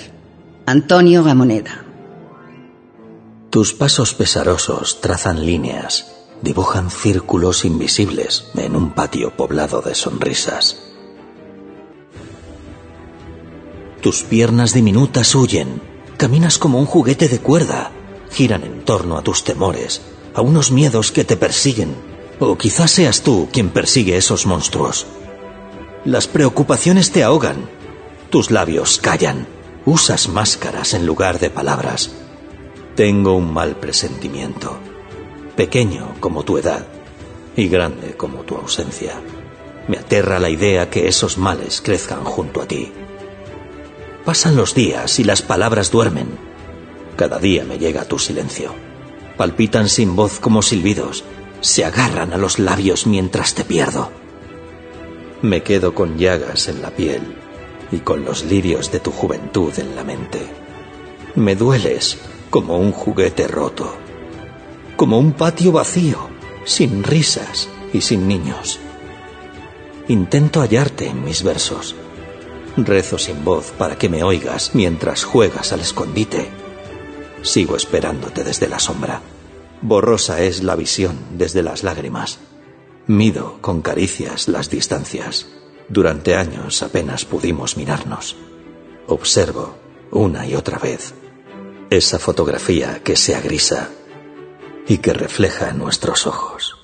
Antonio 0.64 1.22
Gamoneda. 1.22 1.84
Tus 3.50 3.74
pasos 3.74 4.14
pesarosos 4.14 5.02
trazan 5.02 5.44
líneas, 5.44 6.06
dibujan 6.40 6.90
círculos 6.90 7.66
invisibles 7.66 8.46
en 8.54 8.76
un 8.76 8.92
patio 8.92 9.36
poblado 9.36 9.82
de 9.82 9.94
sonrisas. 9.94 10.78
Tus 14.00 14.22
piernas 14.22 14.72
diminutas 14.72 15.34
huyen, 15.34 15.82
caminas 16.16 16.56
como 16.56 16.78
un 16.78 16.86
juguete 16.86 17.28
de 17.28 17.40
cuerda, 17.40 17.90
giran 18.30 18.64
en 18.64 18.86
torno 18.86 19.18
a 19.18 19.22
tus 19.22 19.44
temores, 19.44 20.00
a 20.36 20.42
unos 20.42 20.70
miedos 20.70 21.12
que 21.12 21.24
te 21.24 21.38
persiguen, 21.38 21.94
o 22.38 22.58
quizás 22.58 22.90
seas 22.90 23.22
tú 23.22 23.48
quien 23.50 23.70
persigue 23.70 24.18
esos 24.18 24.44
monstruos. 24.44 25.06
Las 26.04 26.28
preocupaciones 26.28 27.10
te 27.10 27.24
ahogan, 27.24 27.70
tus 28.28 28.50
labios 28.50 28.98
callan, 28.98 29.46
usas 29.86 30.28
máscaras 30.28 30.92
en 30.92 31.06
lugar 31.06 31.38
de 31.38 31.48
palabras. 31.48 32.10
Tengo 32.96 33.34
un 33.34 33.50
mal 33.50 33.76
presentimiento, 33.76 34.78
pequeño 35.56 36.14
como 36.20 36.42
tu 36.44 36.58
edad 36.58 36.86
y 37.56 37.68
grande 37.68 38.14
como 38.14 38.42
tu 38.42 38.56
ausencia. 38.56 39.14
Me 39.88 39.96
aterra 39.96 40.38
la 40.38 40.50
idea 40.50 40.90
que 40.90 41.08
esos 41.08 41.38
males 41.38 41.80
crezcan 41.80 42.24
junto 42.24 42.60
a 42.60 42.66
ti. 42.66 42.92
Pasan 44.26 44.54
los 44.54 44.74
días 44.74 45.18
y 45.18 45.24
las 45.24 45.40
palabras 45.40 45.90
duermen. 45.90 46.28
Cada 47.16 47.38
día 47.38 47.64
me 47.64 47.78
llega 47.78 48.04
tu 48.04 48.18
silencio 48.18 48.85
palpitan 49.36 49.88
sin 49.88 50.16
voz 50.16 50.40
como 50.40 50.62
silbidos, 50.62 51.24
se 51.60 51.84
agarran 51.84 52.32
a 52.32 52.38
los 52.38 52.58
labios 52.58 53.06
mientras 53.06 53.54
te 53.54 53.64
pierdo. 53.64 54.10
Me 55.42 55.62
quedo 55.62 55.94
con 55.94 56.18
llagas 56.18 56.68
en 56.68 56.82
la 56.82 56.90
piel 56.90 57.22
y 57.92 57.98
con 57.98 58.24
los 58.24 58.44
lirios 58.44 58.90
de 58.90 59.00
tu 59.00 59.10
juventud 59.10 59.72
en 59.78 59.94
la 59.94 60.04
mente. 60.04 60.40
Me 61.34 61.54
dueles 61.54 62.18
como 62.50 62.78
un 62.78 62.92
juguete 62.92 63.46
roto, 63.46 63.94
como 64.96 65.18
un 65.18 65.32
patio 65.32 65.72
vacío, 65.72 66.28
sin 66.64 67.04
risas 67.04 67.68
y 67.92 68.00
sin 68.00 68.26
niños. 68.26 68.80
Intento 70.08 70.60
hallarte 70.60 71.08
en 71.08 71.24
mis 71.24 71.42
versos. 71.42 71.94
Rezo 72.76 73.18
sin 73.18 73.44
voz 73.44 73.72
para 73.76 73.96
que 73.96 74.08
me 74.08 74.22
oigas 74.22 74.70
mientras 74.74 75.24
juegas 75.24 75.72
al 75.72 75.80
escondite 75.80 76.65
Sigo 77.46 77.76
esperándote 77.76 78.42
desde 78.42 78.68
la 78.68 78.80
sombra. 78.80 79.22
Borrosa 79.80 80.42
es 80.42 80.64
la 80.64 80.74
visión 80.74 81.16
desde 81.30 81.62
las 81.62 81.84
lágrimas. 81.84 82.40
Mido 83.06 83.58
con 83.60 83.82
caricias 83.82 84.48
las 84.48 84.68
distancias. 84.68 85.46
Durante 85.88 86.34
años 86.34 86.82
apenas 86.82 87.24
pudimos 87.24 87.76
mirarnos. 87.76 88.36
Observo 89.06 89.76
una 90.10 90.44
y 90.44 90.56
otra 90.56 90.78
vez 90.78 91.14
esa 91.88 92.18
fotografía 92.18 93.00
que 93.04 93.14
se 93.14 93.36
agrisa 93.36 93.90
y 94.88 94.98
que 94.98 95.12
refleja 95.12 95.70
en 95.70 95.78
nuestros 95.78 96.26
ojos 96.26 96.75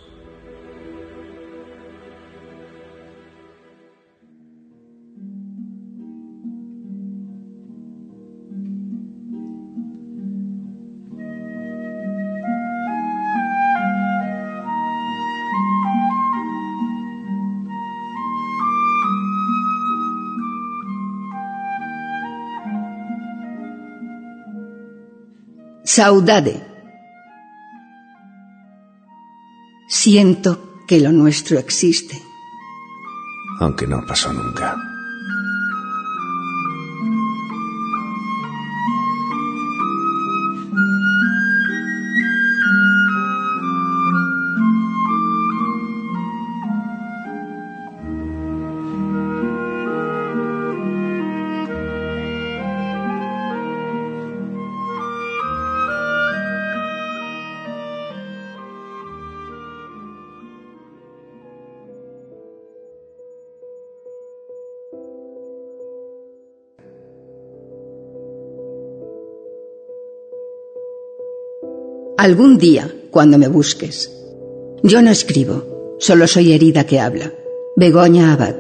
Saudade. 25.95 26.55
Siento 29.87 30.81
que 30.89 30.99
lo 30.99 31.13
nuestro 31.13 31.59
existe. 31.59 32.17
Aunque 33.61 33.87
no 33.87 34.03
pasó 34.07 34.33
nunca. 34.33 34.92
Algún 72.23 72.57
día, 72.57 72.89
cuando 73.11 73.37
me 73.37 73.49
busques. 73.49 74.09
Yo 74.85 75.03
no 75.03 75.11
escribo, 75.11 75.97
solo 75.99 76.29
soy 76.29 76.53
herida 76.53 76.87
que 76.87 77.01
habla. 77.01 77.33
Begoña 77.75 78.33
Abad. 78.33 78.55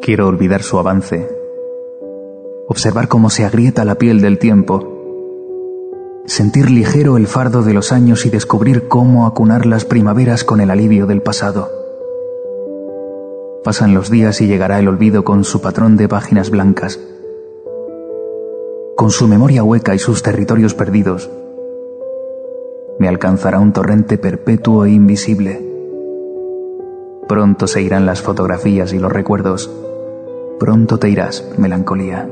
Quiero 0.00 0.28
olvidar 0.28 0.62
su 0.62 0.78
avance, 0.78 1.28
observar 2.68 3.08
cómo 3.08 3.28
se 3.28 3.44
agrieta 3.44 3.84
la 3.84 3.96
piel 3.96 4.22
del 4.22 4.38
tiempo, 4.38 6.22
sentir 6.24 6.70
ligero 6.70 7.18
el 7.18 7.26
fardo 7.26 7.62
de 7.62 7.74
los 7.74 7.92
años 7.92 8.24
y 8.24 8.30
descubrir 8.30 8.88
cómo 8.88 9.26
acunar 9.26 9.66
las 9.66 9.84
primaveras 9.84 10.42
con 10.42 10.62
el 10.62 10.70
alivio 10.70 11.04
del 11.04 11.20
pasado. 11.20 11.68
Pasan 13.62 13.92
los 13.92 14.08
días 14.08 14.40
y 14.40 14.46
llegará 14.46 14.78
el 14.78 14.88
olvido 14.88 15.22
con 15.22 15.44
su 15.44 15.60
patrón 15.60 15.98
de 15.98 16.08
páginas 16.08 16.48
blancas 16.48 16.98
con 19.04 19.10
su 19.10 19.28
memoria 19.28 19.62
hueca 19.62 19.94
y 19.94 19.98
sus 19.98 20.22
territorios 20.22 20.72
perdidos, 20.72 21.30
me 22.98 23.06
alcanzará 23.06 23.60
un 23.60 23.70
torrente 23.70 24.16
perpetuo 24.16 24.86
e 24.86 24.92
invisible. 24.92 25.62
Pronto 27.28 27.66
se 27.66 27.82
irán 27.82 28.06
las 28.06 28.22
fotografías 28.22 28.94
y 28.94 28.98
los 28.98 29.12
recuerdos. 29.12 29.70
Pronto 30.58 30.98
te 30.98 31.10
irás, 31.10 31.46
melancolía. 31.58 32.26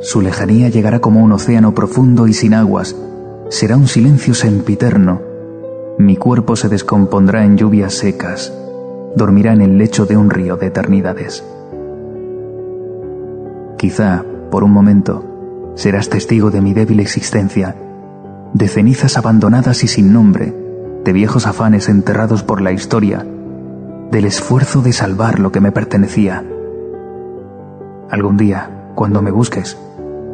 Su 0.00 0.22
lejanía 0.22 0.70
llegará 0.70 1.00
como 1.00 1.22
un 1.22 1.32
océano 1.32 1.74
profundo 1.74 2.26
y 2.26 2.32
sin 2.32 2.54
aguas. 2.54 2.96
Será 3.50 3.76
un 3.76 3.88
silencio 3.88 4.32
sempiterno. 4.32 5.20
Mi 5.98 6.16
cuerpo 6.16 6.56
se 6.56 6.70
descompondrá 6.70 7.44
en 7.44 7.58
lluvias 7.58 7.92
secas. 7.92 8.54
Dormirá 9.14 9.52
en 9.52 9.60
el 9.60 9.76
lecho 9.76 10.06
de 10.06 10.16
un 10.16 10.30
río 10.30 10.56
de 10.56 10.68
eternidades. 10.68 11.44
Quizá, 13.76 14.24
por 14.50 14.64
un 14.64 14.72
momento, 14.72 15.72
serás 15.76 16.08
testigo 16.08 16.50
de 16.50 16.60
mi 16.60 16.74
débil 16.74 17.00
existencia, 17.00 17.76
de 18.52 18.68
cenizas 18.68 19.16
abandonadas 19.16 19.84
y 19.84 19.88
sin 19.88 20.12
nombre, 20.12 20.54
de 21.04 21.12
viejos 21.12 21.46
afanes 21.46 21.88
enterrados 21.88 22.42
por 22.42 22.60
la 22.60 22.72
historia, 22.72 23.24
del 24.10 24.24
esfuerzo 24.24 24.82
de 24.82 24.92
salvar 24.92 25.38
lo 25.38 25.52
que 25.52 25.60
me 25.60 25.72
pertenecía. 25.72 26.44
Algún 28.10 28.36
día, 28.36 28.90
cuando 28.94 29.22
me 29.22 29.30
busques, 29.30 29.78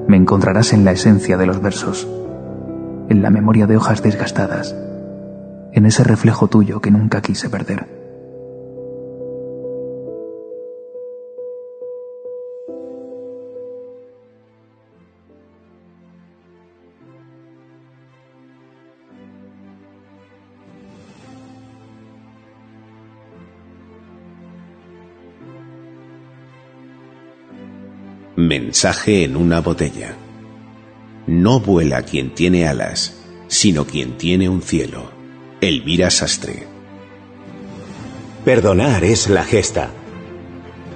me 0.09 0.17
encontrarás 0.17 0.73
en 0.73 0.85
la 0.85 0.93
esencia 0.93 1.37
de 1.37 1.47
los 1.47 1.61
versos, 1.61 2.09
en 3.09 3.23
la 3.23 3.31
memoria 3.31 3.67
de 3.67 3.77
hojas 3.77 4.03
desgastadas, 4.03 4.75
en 5.73 5.85
ese 5.85 6.05
reflejo 6.05 6.49
tuyo 6.49 6.81
que 6.81 6.91
nunca 6.91 7.21
quise 7.21 7.51
perder. 7.51 7.96
Mensaje 28.47 29.25
en 29.25 29.37
una 29.37 29.61
botella. 29.61 30.15
No 31.27 31.59
vuela 31.59 32.03
quien 32.03 32.33
tiene 32.33 32.69
alas, 32.69 33.17
sino 33.49 33.87
quien 33.87 34.17
tiene 34.19 34.49
un 34.49 34.63
cielo. 34.63 35.11
Elvira 35.61 36.11
Sastre. 36.11 36.63
Perdonar 38.45 39.03
es 39.03 39.29
la 39.29 39.43
gesta. 39.43 39.91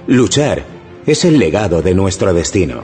Luchar 0.07 0.63
es 1.05 1.25
el 1.25 1.39
legado 1.39 1.81
de 1.81 1.93
nuestro 1.93 2.33
destino. 2.33 2.83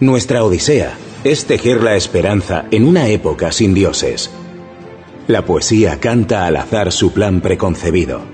Nuestra 0.00 0.42
odisea 0.42 0.96
es 1.22 1.44
tejer 1.44 1.82
la 1.82 1.96
esperanza 1.96 2.64
en 2.70 2.86
una 2.86 3.08
época 3.08 3.52
sin 3.52 3.74
dioses. 3.74 4.30
La 5.28 5.44
poesía 5.44 6.00
canta 6.00 6.46
al 6.46 6.56
azar 6.56 6.90
su 6.92 7.12
plan 7.12 7.42
preconcebido. 7.42 8.29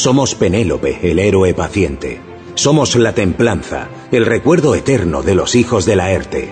Somos 0.00 0.34
Penélope, 0.34 0.98
el 1.02 1.18
héroe 1.18 1.52
paciente. 1.52 2.20
Somos 2.54 2.96
la 2.96 3.12
templanza, 3.14 3.90
el 4.10 4.24
recuerdo 4.24 4.74
eterno 4.74 5.22
de 5.22 5.34
los 5.34 5.54
hijos 5.54 5.84
de 5.84 5.94
Laerte. 5.94 6.48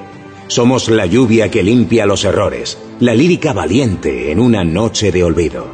Somos 0.48 0.90
la 0.90 1.06
lluvia 1.06 1.50
que 1.50 1.62
limpia 1.62 2.04
los 2.04 2.26
errores, 2.26 2.76
la 3.00 3.14
lírica 3.14 3.54
valiente 3.54 4.30
en 4.30 4.38
una 4.38 4.64
noche 4.64 5.10
de 5.12 5.24
olvido. 5.24 5.64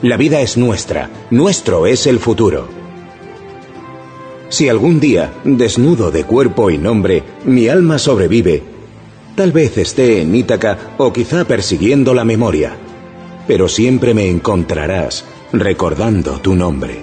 La 0.00 0.16
vida 0.16 0.40
es 0.40 0.56
nuestra, 0.56 1.10
nuestro 1.30 1.86
es 1.86 2.06
el 2.06 2.20
futuro. 2.20 2.66
Si 4.48 4.70
algún 4.70 5.00
día, 5.00 5.34
desnudo 5.44 6.10
de 6.10 6.24
cuerpo 6.24 6.70
y 6.70 6.78
nombre, 6.78 7.22
mi 7.44 7.68
alma 7.68 7.98
sobrevive, 7.98 8.62
tal 9.36 9.52
vez 9.52 9.76
esté 9.76 10.22
en 10.22 10.34
Ítaca 10.34 10.94
o 10.96 11.12
quizá 11.12 11.44
persiguiendo 11.44 12.14
la 12.14 12.24
memoria, 12.24 12.78
pero 13.48 13.66
siempre 13.66 14.14
me 14.14 14.28
encontrarás 14.28 15.24
recordando 15.52 16.38
tu 16.38 16.54
nombre. 16.54 17.02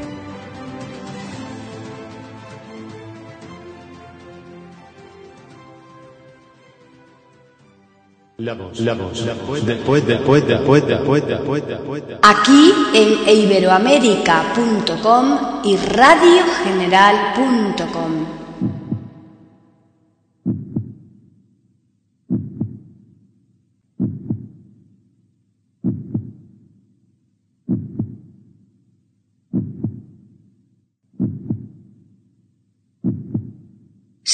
Aquí 12.21 12.73
en 12.93 13.27
iberoamérica.com 13.27 15.37
y 15.63 15.77
radiogeneral.com. 15.77 18.44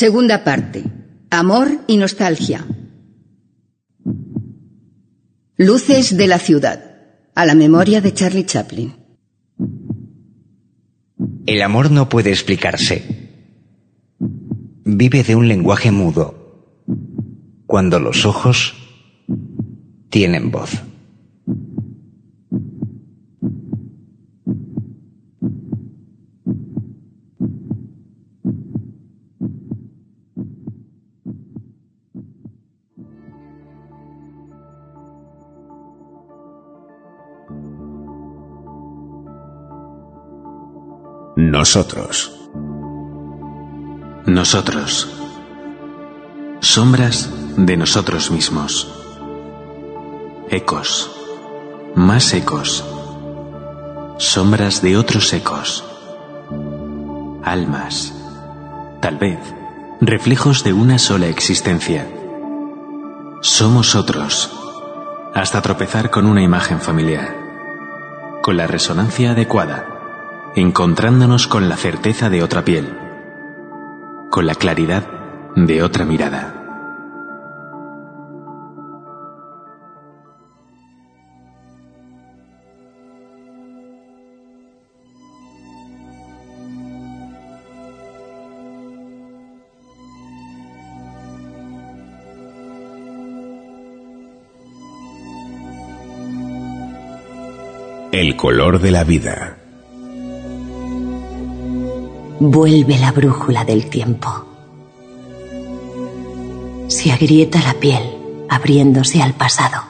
Segunda 0.02 0.44
parte. 0.44 0.84
Amor 1.30 1.68
y 1.86 1.96
nostalgia. 1.98 2.66
Luces 5.58 6.18
de 6.18 6.26
la 6.26 6.40
ciudad. 6.40 6.80
A 7.36 7.46
la 7.46 7.54
memoria 7.54 8.02
de 8.02 8.12
Charlie 8.12 8.48
Chaplin. 8.48 8.96
El 11.46 11.62
amor 11.62 11.92
no 11.92 12.10
puede 12.10 12.32
explicarse. 12.32 13.04
Vive 14.86 15.22
de 15.22 15.36
un 15.36 15.48
lenguaje 15.48 15.92
mudo. 15.92 16.84
Cuando 17.68 18.00
los 18.00 18.26
ojos 18.26 18.74
tienen 20.10 20.50
voz. 20.50 20.82
Nosotros. 41.62 42.32
Nosotros. 44.26 45.08
Sombras 46.60 47.30
de 47.56 47.78
nosotros 47.78 48.32
mismos. 48.32 48.92
Ecos. 50.50 51.12
más 51.94 52.34
ecos, 52.34 52.84
sombras 54.18 54.82
de 54.82 54.98
otros 54.98 55.32
ecos, 55.34 55.86
almas, 57.44 58.12
tal 59.00 59.18
vez 59.18 59.38
reflejos 60.02 60.64
de 60.64 60.74
una 60.74 60.98
sola 60.98 61.28
existencia. 61.28 62.08
Somos 63.42 63.94
otros, 63.94 64.52
hasta 65.36 65.62
tropezar 65.62 66.10
con 66.10 66.26
una 66.26 66.42
imagen 66.42 66.82
familiar, 66.82 67.36
con 68.42 68.58
la 68.58 68.66
resonancia 68.66 69.34
adecuada, 69.34 70.01
encontrándonos 70.56 71.48
con 71.48 71.70
la 71.70 71.78
certeza 71.78 72.30
de 72.30 72.44
otra 72.44 72.66
piel, 72.66 72.98
con 74.30 74.46
la 74.46 74.56
claridad 74.56 75.08
de 75.56 75.82
otra 75.82 76.04
mirada. 76.04 76.58
El 98.12 98.36
color 98.36 98.82
de 98.82 98.92
la 98.92 99.06
vida. 99.06 99.61
Vuelve 102.44 102.98
la 102.98 103.12
brújula 103.12 103.64
del 103.66 103.88
tiempo. 103.88 104.28
Se 106.88 107.12
agrieta 107.12 107.62
la 107.62 107.76
piel, 107.76 108.02
abriéndose 108.50 109.22
al 109.22 109.36
pasado. 109.36 109.84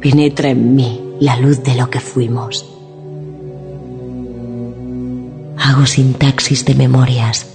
Penetra 0.00 0.50
en 0.50 0.76
mí 0.76 1.02
la 1.18 1.36
luz 1.36 1.64
de 1.64 1.74
lo 1.74 1.90
que 1.90 1.98
fuimos. 1.98 2.64
Hago 5.58 5.84
sintaxis 5.84 6.64
de 6.64 6.76
memorias. 6.76 7.48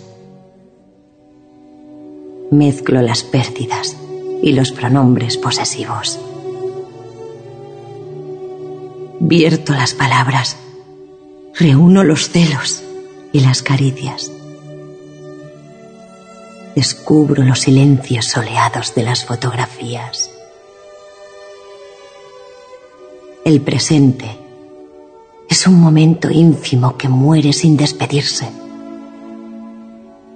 Mezclo 2.52 3.02
las 3.02 3.24
pérdidas 3.24 3.96
y 4.44 4.52
los 4.52 4.74
pronombres 4.74 5.38
posesivos. 5.38 6.20
Vierto 9.22 9.72
las 9.72 9.94
palabras, 9.94 10.58
reúno 11.62 12.04
los 12.04 12.30
celos 12.30 12.82
y 13.32 13.42
las 13.42 13.62
caricias. 13.62 14.32
Descubro 16.76 17.44
los 17.44 17.60
silencios 17.60 18.26
soleados 18.26 18.96
de 18.96 19.04
las 19.04 19.26
fotografías. 19.26 20.32
El 23.46 23.62
presente 23.62 24.26
es 25.48 25.68
un 25.68 25.80
momento 25.80 26.32
ínfimo 26.32 26.98
que 26.98 27.10
muere 27.10 27.54
sin 27.54 27.78
despedirse. 27.78 28.50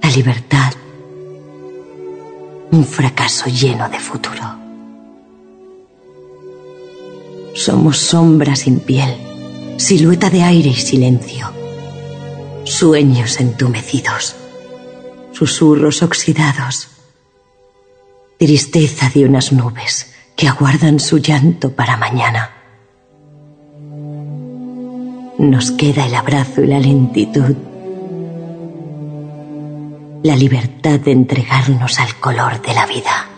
La 0.03 0.09
libertad, 0.11 0.73
un 2.71 2.85
fracaso 2.85 3.49
lleno 3.49 3.89
de 3.89 3.99
futuro. 3.99 4.43
Somos 7.55 7.97
sombra 7.97 8.55
sin 8.55 8.79
piel, 8.79 9.34
silueta 9.77 10.29
de 10.29 10.43
aire 10.43 10.69
y 10.69 10.75
silencio. 10.75 11.51
Sueños 12.63 13.39
entumecidos, 13.39 14.35
susurros 15.33 16.01
oxidados. 16.01 16.89
Tristeza 18.37 19.11
de 19.13 19.25
unas 19.25 19.51
nubes 19.51 20.13
que 20.35 20.47
aguardan 20.47 20.99
su 20.99 21.17
llanto 21.19 21.71
para 21.71 21.97
mañana. 21.97 22.51
Nos 25.37 25.71
queda 25.71 26.05
el 26.05 26.15
abrazo 26.15 26.61
y 26.63 26.67
la 26.67 26.79
lentitud. 26.79 27.55
La 30.23 30.35
libertad 30.35 30.99
de 30.99 31.11
entregarnos 31.11 31.99
al 31.99 32.15
color 32.15 32.61
de 32.61 32.73
la 32.73 32.85
vida. 32.85 33.34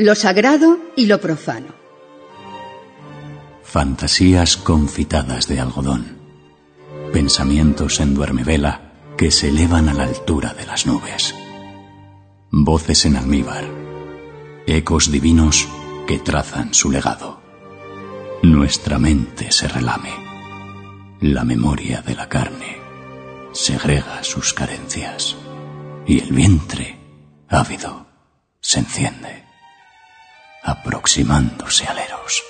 Lo 0.00 0.14
sagrado 0.14 0.78
y 0.96 1.06
lo 1.06 1.20
profano. 1.20 1.74
Fantasías 3.62 4.56
confitadas 4.56 5.46
de 5.46 5.60
algodón, 5.60 6.16
pensamientos 7.12 8.00
en 8.00 8.14
duermevela 8.14 8.92
que 9.18 9.30
se 9.30 9.50
elevan 9.50 9.90
a 9.90 9.94
la 9.94 10.04
altura 10.04 10.54
de 10.54 10.64
las 10.64 10.86
nubes, 10.86 11.34
voces 12.50 13.04
en 13.04 13.16
almíbar, 13.16 13.64
ecos 14.66 15.12
divinos 15.12 15.68
que 16.06 16.18
trazan 16.18 16.72
su 16.72 16.90
legado. 16.90 17.42
Nuestra 18.42 18.98
mente 18.98 19.52
se 19.52 19.68
relame, 19.68 20.14
la 21.20 21.44
memoria 21.44 22.00
de 22.00 22.14
la 22.14 22.26
carne 22.26 22.78
segrega 23.52 24.24
sus 24.24 24.54
carencias. 24.54 25.36
Y 26.06 26.20
el 26.20 26.32
vientre, 26.32 26.98
ávido, 27.50 28.06
se 28.60 28.78
enciende 28.78 29.49
aproximándose 30.62 31.86
al 31.86 31.98
Eros. 31.98 32.42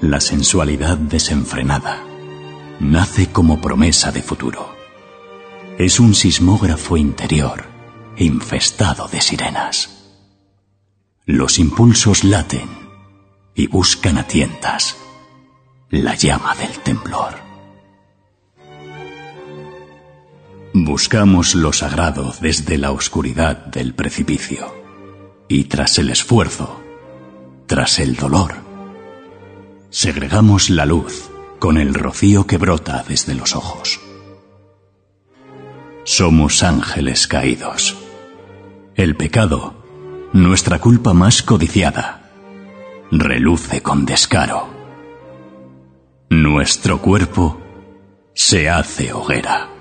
La 0.00 0.20
sensualidad 0.20 0.96
desenfrenada 0.96 2.02
nace 2.80 3.30
como 3.30 3.60
promesa 3.60 4.10
de 4.10 4.22
futuro. 4.22 4.74
Es 5.78 6.00
un 6.00 6.14
sismógrafo 6.14 6.96
interior 6.96 7.66
infestado 8.16 9.06
de 9.08 9.20
sirenas. 9.20 10.10
Los 11.24 11.58
impulsos 11.58 12.24
laten 12.24 12.68
y 13.54 13.68
buscan 13.68 14.18
a 14.18 14.26
tientas 14.26 14.96
la 15.88 16.14
llama 16.14 16.54
del 16.56 16.72
temblor. 16.80 17.34
Buscamos 20.74 21.54
lo 21.54 21.72
sagrado 21.72 22.34
desde 22.40 22.78
la 22.78 22.90
oscuridad 22.92 23.66
del 23.66 23.94
precipicio 23.94 24.81
y 25.52 25.64
tras 25.64 25.98
el 25.98 26.08
esfuerzo, 26.08 26.82
tras 27.66 27.98
el 27.98 28.16
dolor, 28.16 28.54
segregamos 29.90 30.70
la 30.70 30.86
luz 30.86 31.28
con 31.58 31.76
el 31.76 31.92
rocío 31.92 32.46
que 32.46 32.56
brota 32.56 33.04
desde 33.06 33.34
los 33.34 33.54
ojos. 33.54 34.00
Somos 36.04 36.62
ángeles 36.62 37.26
caídos. 37.26 37.98
El 38.94 39.14
pecado, 39.14 39.74
nuestra 40.32 40.78
culpa 40.78 41.12
más 41.12 41.42
codiciada, 41.42 42.30
reluce 43.10 43.82
con 43.82 44.06
descaro. 44.06 44.70
Nuestro 46.30 47.02
cuerpo 47.02 47.60
se 48.32 48.70
hace 48.70 49.12
hoguera. 49.12 49.71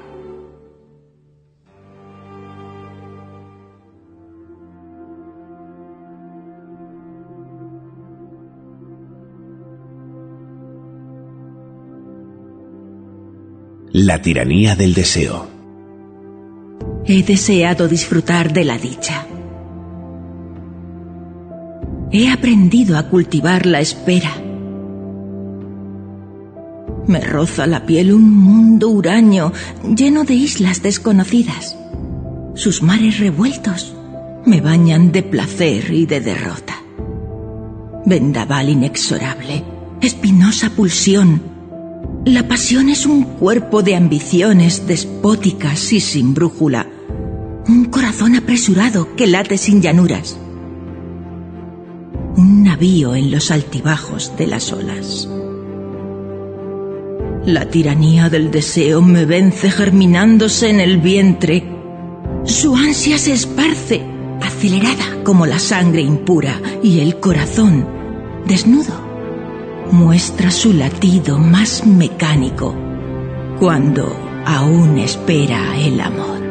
La 13.94 14.22
tiranía 14.22 14.78
del 14.78 14.94
deseo. 14.94 15.50
He 17.06 17.24
deseado 17.24 17.90
disfrutar 17.90 18.54
de 18.54 18.64
la 18.64 18.78
dicha. 18.78 19.28
He 22.10 22.30
aprendido 22.30 22.98
a 22.98 23.10
cultivar 23.10 23.66
la 23.66 23.82
espera. 23.82 24.32
Me 27.06 27.20
roza 27.20 27.68
la 27.68 27.86
piel 27.86 28.14
un 28.14 28.34
mundo 28.34 28.88
huraño 28.88 29.52
lleno 29.94 30.24
de 30.24 30.36
islas 30.36 30.82
desconocidas. 30.82 31.78
Sus 32.56 32.82
mares 32.82 33.20
revueltos 33.20 33.94
me 34.46 34.62
bañan 34.62 35.12
de 35.12 35.22
placer 35.22 35.92
y 35.92 36.06
de 36.06 36.22
derrota. 36.22 36.82
Vendaval 38.06 38.70
inexorable, 38.70 39.66
espinosa 40.00 40.70
pulsión. 40.70 41.61
La 42.26 42.48
pasión 42.48 42.90
es 42.90 43.08
un 43.08 43.24
cuerpo 43.24 43.82
de 43.82 43.96
ambiciones 43.96 44.86
despóticas 44.86 45.92
y 45.92 46.00
sin 46.00 46.36
brújula. 46.36 46.86
Un 47.68 47.86
corazón 47.86 48.36
apresurado 48.36 49.16
que 49.16 49.26
late 49.26 49.58
sin 49.58 49.82
llanuras. 49.82 50.38
Un 52.38 52.64
navío 52.64 53.16
en 53.16 53.32
los 53.32 53.50
altibajos 53.50 54.38
de 54.38 54.46
las 54.46 54.72
olas. 54.72 55.28
La 57.44 57.68
tiranía 57.72 58.30
del 58.30 58.52
deseo 58.52 59.02
me 59.02 59.26
vence 59.26 59.72
germinándose 59.72 60.70
en 60.70 60.80
el 60.80 61.00
vientre. 61.00 61.64
Su 62.44 62.76
ansia 62.76 63.18
se 63.18 63.34
esparce, 63.34 64.04
acelerada 64.42 65.24
como 65.24 65.48
la 65.48 65.58
sangre 65.58 66.02
impura, 66.02 66.62
y 66.84 67.00
el 67.00 67.20
corazón, 67.20 67.88
desnudo, 68.46 69.11
muestra 69.92 70.50
su 70.52 70.74
latido 70.74 71.38
más 71.38 71.86
mecánico 71.86 72.76
cuando 73.60 74.08
aún 74.46 74.98
espera 74.98 75.78
el 75.78 76.02
amor. 76.02 76.42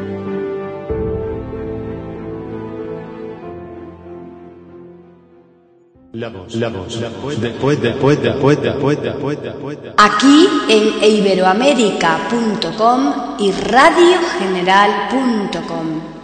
Aquí 9.97 10.49
en 10.69 11.05
iberoamérica.com 11.05 13.13
y 13.39 13.53
radiogeneral.com. 13.53 16.20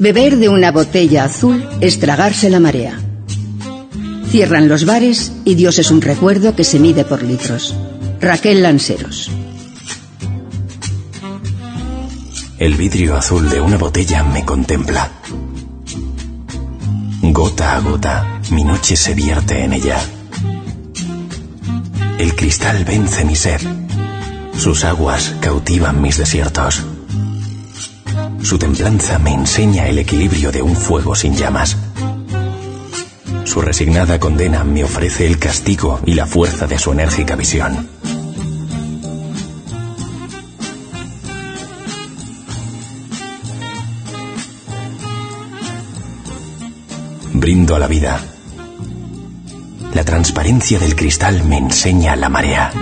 Beber 0.00 0.38
de 0.38 0.48
una 0.48 0.72
botella 0.72 1.24
azul 1.24 1.62
es 1.82 2.00
tragarse 2.00 2.48
la 2.48 2.58
marea. 2.58 2.98
Cierran 4.30 4.66
los 4.66 4.86
bares 4.86 5.30
y 5.44 5.56
Dios 5.56 5.78
es 5.78 5.90
un 5.90 6.00
recuerdo 6.00 6.56
que 6.56 6.64
se 6.64 6.78
mide 6.78 7.04
por 7.04 7.22
litros. 7.22 7.76
Raquel 8.18 8.62
Lanceros. 8.62 9.30
El 12.58 12.76
vidrio 12.76 13.14
azul 13.14 13.50
de 13.50 13.60
una 13.60 13.76
botella 13.76 14.24
me 14.24 14.42
contempla. 14.42 15.10
Gota 17.20 17.76
a 17.76 17.80
gota, 17.80 18.40
mi 18.52 18.64
noche 18.64 18.96
se 18.96 19.12
vierte 19.12 19.64
en 19.64 19.74
ella. 19.74 19.98
El 22.18 22.34
cristal 22.34 22.86
vence 22.86 23.26
mi 23.26 23.36
sed. 23.36 23.60
Sus 24.56 24.82
aguas 24.84 25.34
cautivan 25.42 26.00
mis 26.00 26.16
desiertos. 26.16 26.86
Su 28.42 28.58
templanza 28.58 29.18
me 29.18 29.32
enseña 29.32 29.86
el 29.86 29.98
equilibrio 29.98 30.50
de 30.50 30.62
un 30.62 30.74
fuego 30.74 31.14
sin 31.14 31.36
llamas. 31.36 31.76
Su 33.44 33.60
resignada 33.60 34.18
condena 34.18 34.64
me 34.64 34.82
ofrece 34.84 35.26
el 35.26 35.38
castigo 35.38 36.00
y 36.06 36.14
la 36.14 36.26
fuerza 36.26 36.66
de 36.66 36.78
su 36.78 36.92
enérgica 36.92 37.36
visión. 37.36 37.88
Brindo 47.32 47.76
a 47.76 47.78
la 47.78 47.86
vida. 47.86 48.20
La 49.94 50.04
transparencia 50.04 50.78
del 50.78 50.94
cristal 50.94 51.44
me 51.44 51.58
enseña 51.58 52.16
la 52.16 52.28
marea. 52.28 52.72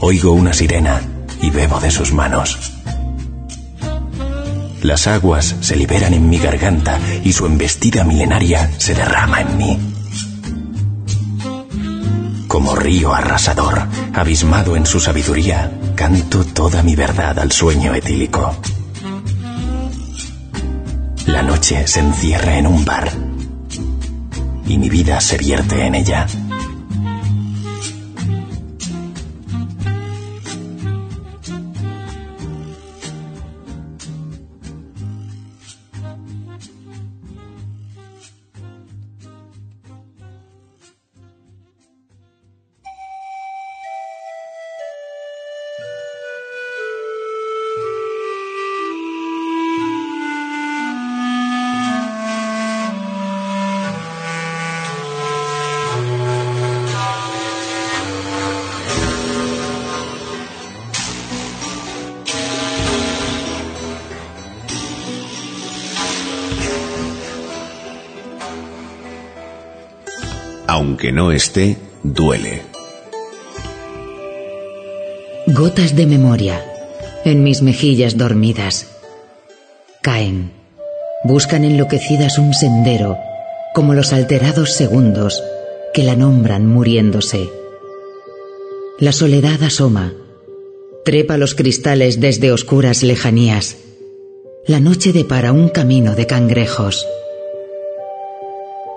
Oigo 0.00 0.32
una 0.32 0.52
sirena 0.52 1.02
y 1.40 1.50
bebo 1.50 1.80
de 1.80 1.90
sus 1.90 2.12
manos. 2.12 2.75
Las 4.86 5.08
aguas 5.08 5.56
se 5.62 5.74
liberan 5.74 6.14
en 6.14 6.28
mi 6.28 6.38
garganta 6.38 7.00
y 7.24 7.32
su 7.32 7.44
embestida 7.44 8.04
milenaria 8.04 8.70
se 8.78 8.94
derrama 8.94 9.40
en 9.40 9.56
mí. 9.58 9.78
Como 12.46 12.76
río 12.76 13.12
arrasador, 13.12 13.82
abismado 14.14 14.76
en 14.76 14.86
su 14.86 15.00
sabiduría, 15.00 15.72
canto 15.96 16.44
toda 16.44 16.84
mi 16.84 16.94
verdad 16.94 17.36
al 17.40 17.50
sueño 17.50 17.96
etílico. 17.96 18.54
La 21.26 21.42
noche 21.42 21.88
se 21.88 21.98
encierra 21.98 22.56
en 22.56 22.68
un 22.68 22.84
bar 22.84 23.10
y 24.68 24.78
mi 24.78 24.88
vida 24.88 25.20
se 25.20 25.36
vierte 25.36 25.84
en 25.84 25.96
ella. 25.96 26.28
No 71.16 71.32
esté, 71.32 71.78
duele. 72.02 72.60
Gotas 75.46 75.96
de 75.96 76.04
memoria 76.04 76.62
en 77.24 77.42
mis 77.42 77.62
mejillas 77.62 78.18
dormidas. 78.18 78.86
Caen. 80.02 80.52
Buscan 81.24 81.64
enloquecidas 81.64 82.36
un 82.36 82.52
sendero, 82.52 83.16
como 83.74 83.94
los 83.94 84.12
alterados 84.12 84.74
segundos 84.74 85.42
que 85.94 86.02
la 86.02 86.16
nombran 86.16 86.66
muriéndose. 86.66 87.48
La 88.98 89.12
soledad 89.12 89.62
asoma. 89.62 90.12
Trepa 91.06 91.38
los 91.38 91.54
cristales 91.54 92.20
desde 92.20 92.52
oscuras 92.52 93.02
lejanías. 93.02 93.78
La 94.66 94.80
noche 94.80 95.14
depara 95.14 95.52
un 95.52 95.70
camino 95.70 96.14
de 96.14 96.26
cangrejos. 96.26 97.06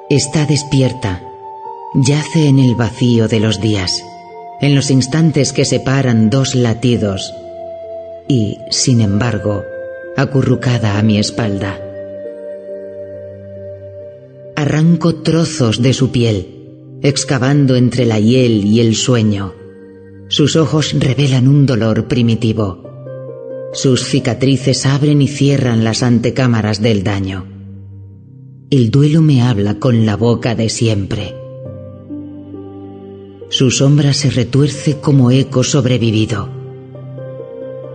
Está 0.10 0.46
despierta 0.46 1.29
Yace 1.96 2.48
en 2.48 2.60
el 2.60 2.76
vacío 2.76 3.28
de 3.28 3.40
los 3.40 3.60
días, 3.60 4.06
en 4.62 4.76
los 4.76 4.92
instantes 4.92 5.52
que 5.54 5.66
separan 5.66 6.30
dos 6.30 6.54
latidos, 6.54 7.34
y, 8.28 8.58
sin 8.70 9.02
embargo, 9.02 9.64
acurrucada 10.16 11.00
a 11.00 11.02
mi 11.02 11.18
espalda. 11.18 11.82
Arranco 14.56 15.16
trozos 15.16 15.82
de 15.82 15.94
su 15.94 16.12
piel, 16.12 17.00
excavando 17.02 17.76
entre 17.76 18.06
la 18.06 18.20
hiel 18.20 18.66
y 18.66 18.82
el 18.82 18.96
sueño. 18.96 19.56
Sus 20.28 20.56
ojos 20.58 20.94
revelan 20.94 21.48
un 21.48 21.66
dolor 21.66 22.08
primitivo. 22.08 22.84
Sus 23.74 24.04
cicatrices 24.04 24.86
abren 24.86 25.24
y 25.24 25.28
cierran 25.28 25.84
las 25.84 26.04
antecámaras 26.04 26.84
del 26.84 27.04
daño. 27.04 27.48
El 28.70 28.92
duelo 28.92 29.24
me 29.24 29.42
habla 29.42 29.80
con 29.80 30.06
la 30.06 30.16
boca 30.16 30.54
de 30.54 30.70
siempre. 30.70 31.39
Su 33.50 33.72
sombra 33.72 34.14
se 34.14 34.30
retuerce 34.30 35.00
como 35.00 35.32
eco 35.32 35.64
sobrevivido. 35.64 36.50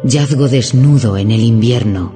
Yazgo 0.03 0.49
desnudo 0.49 1.17
en 1.17 1.31
el 1.31 1.43
invierno. 1.43 2.13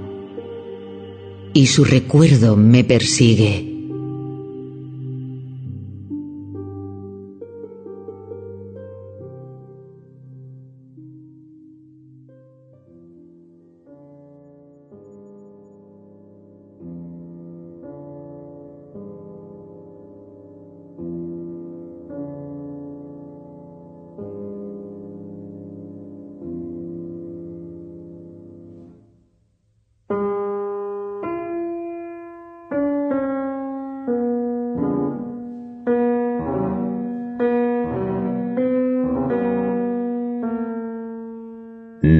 Y 1.54 1.68
su 1.68 1.84
recuerdo 1.84 2.56
me 2.56 2.82
persigue. 2.82 3.67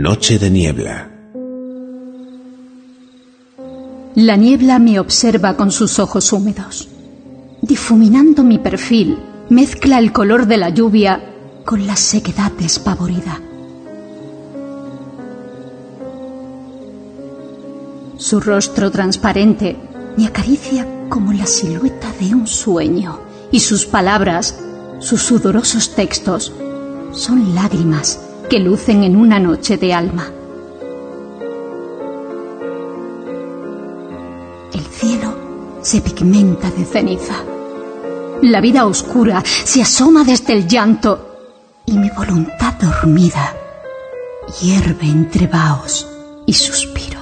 Noche 0.09 0.39
de 0.39 0.49
niebla. 0.49 1.11
La 4.15 4.37
niebla 4.37 4.79
me 4.79 4.99
observa 4.99 5.55
con 5.55 5.71
sus 5.71 5.99
ojos 5.99 6.33
húmedos. 6.33 6.89
Difuminando 7.61 8.43
mi 8.43 8.59
perfil, 8.59 9.19
mezcla 9.51 9.99
el 9.99 10.11
color 10.11 10.47
de 10.47 10.57
la 10.57 10.71
lluvia 10.71 11.61
con 11.67 11.87
la 11.87 11.95
sequedad 11.95 12.51
despavorida. 12.53 13.39
Su 18.17 18.41
rostro 18.41 18.91
transparente 18.91 19.77
me 20.17 20.27
acaricia 20.27 20.87
como 21.11 21.35
la 21.35 21.45
silueta 21.45 22.11
de 22.19 22.35
un 22.35 22.47
sueño 22.47 23.21
y 23.53 23.61
sus 23.61 23.85
palabras, 23.85 24.59
sus 25.01 25.21
sudorosos 25.21 25.95
textos, 25.95 26.55
son 27.13 27.55
lágrimas 27.55 28.21
que 28.49 28.59
lucen 28.59 29.05
en 29.05 29.17
una 29.17 29.39
noche 29.39 29.77
de 29.77 29.93
alma. 29.93 30.31
El 34.73 34.85
cielo 34.85 35.35
se 35.83 36.01
pigmenta 36.01 36.71
de 36.71 36.85
ceniza. 36.85 37.35
La 38.43 38.61
vida 38.61 38.87
oscura 38.87 39.43
se 39.45 39.83
asoma 39.83 40.25
desde 40.25 40.53
el 40.55 40.67
llanto 40.67 41.29
y 41.87 41.99
mi 41.99 42.11
voluntad 42.11 42.75
dormida 42.75 43.55
hierve 44.61 45.07
entre 45.07 45.47
vaos 45.47 46.07
y 46.47 46.55
suspiros. 46.55 47.18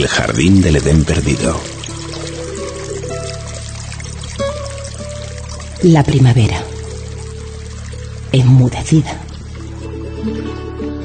El 0.00 0.08
jardín 0.08 0.62
del 0.62 0.76
Edén 0.76 1.04
perdido. 1.04 1.60
La 5.82 6.02
primavera, 6.02 6.64
enmudecida, 8.32 9.20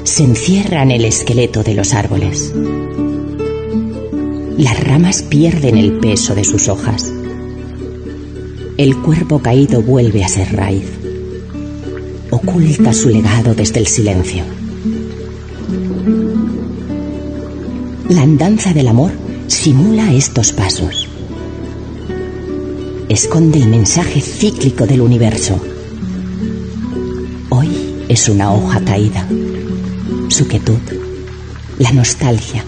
se 0.02 0.24
encierra 0.24 0.82
en 0.82 0.92
el 0.92 1.04
esqueleto 1.04 1.62
de 1.62 1.74
los 1.74 1.92
árboles. 1.92 2.54
Las 4.56 4.82
ramas 4.82 5.20
pierden 5.20 5.76
el 5.76 5.98
peso 5.98 6.34
de 6.34 6.44
sus 6.44 6.68
hojas. 6.68 7.12
El 8.78 8.96
cuerpo 9.02 9.42
caído 9.42 9.82
vuelve 9.82 10.24
a 10.24 10.28
ser 10.28 10.56
raíz. 10.56 10.88
Oculta 12.30 12.94
su 12.94 13.10
legado 13.10 13.54
desde 13.54 13.78
el 13.78 13.88
silencio. 13.88 14.55
La 18.08 18.22
andanza 18.22 18.72
del 18.72 18.86
amor 18.86 19.10
simula 19.48 20.12
estos 20.12 20.52
pasos. 20.52 21.08
Esconde 23.08 23.58
el 23.58 23.68
mensaje 23.68 24.20
cíclico 24.20 24.86
del 24.86 25.00
universo. 25.00 25.60
Hoy 27.48 27.68
es 28.08 28.28
una 28.28 28.52
hoja 28.52 28.80
caída. 28.84 29.26
Su 30.28 30.46
quietud, 30.46 30.78
la 31.80 31.90
nostalgia, 31.90 32.64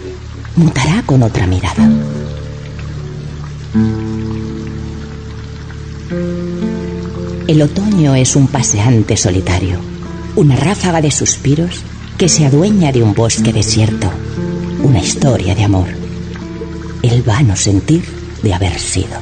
mutará 0.57 1.03
con 1.07 1.23
otra 1.23 1.47
mirada. 1.47 1.89
El 7.47 7.63
otoño 7.63 8.17
es 8.17 8.35
un 8.35 8.49
paseante 8.49 9.17
solitario, 9.17 9.79
una 10.35 10.57
ráfaga 10.57 11.01
de 11.01 11.13
suspiros 11.13 11.83
que 12.17 12.29
se 12.29 12.45
adueña 12.45 12.91
de 12.91 13.05
un 13.05 13.15
bosque 13.15 13.53
desierto, 13.53 14.11
una 14.83 15.01
historia 15.01 15.55
de 15.55 15.65
amor, 15.65 15.89
el 17.03 17.23
vano 17.23 17.57
sentir 17.57 18.05
de 18.43 18.55
haber 18.55 18.79
sido. 18.79 19.19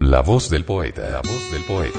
La 0.00 0.22
voz 0.22 0.50
del 0.50 0.64
poeta, 0.64 1.08
la 1.10 1.20
voz 1.20 1.50
del 1.52 1.64
poeta. 1.64 1.98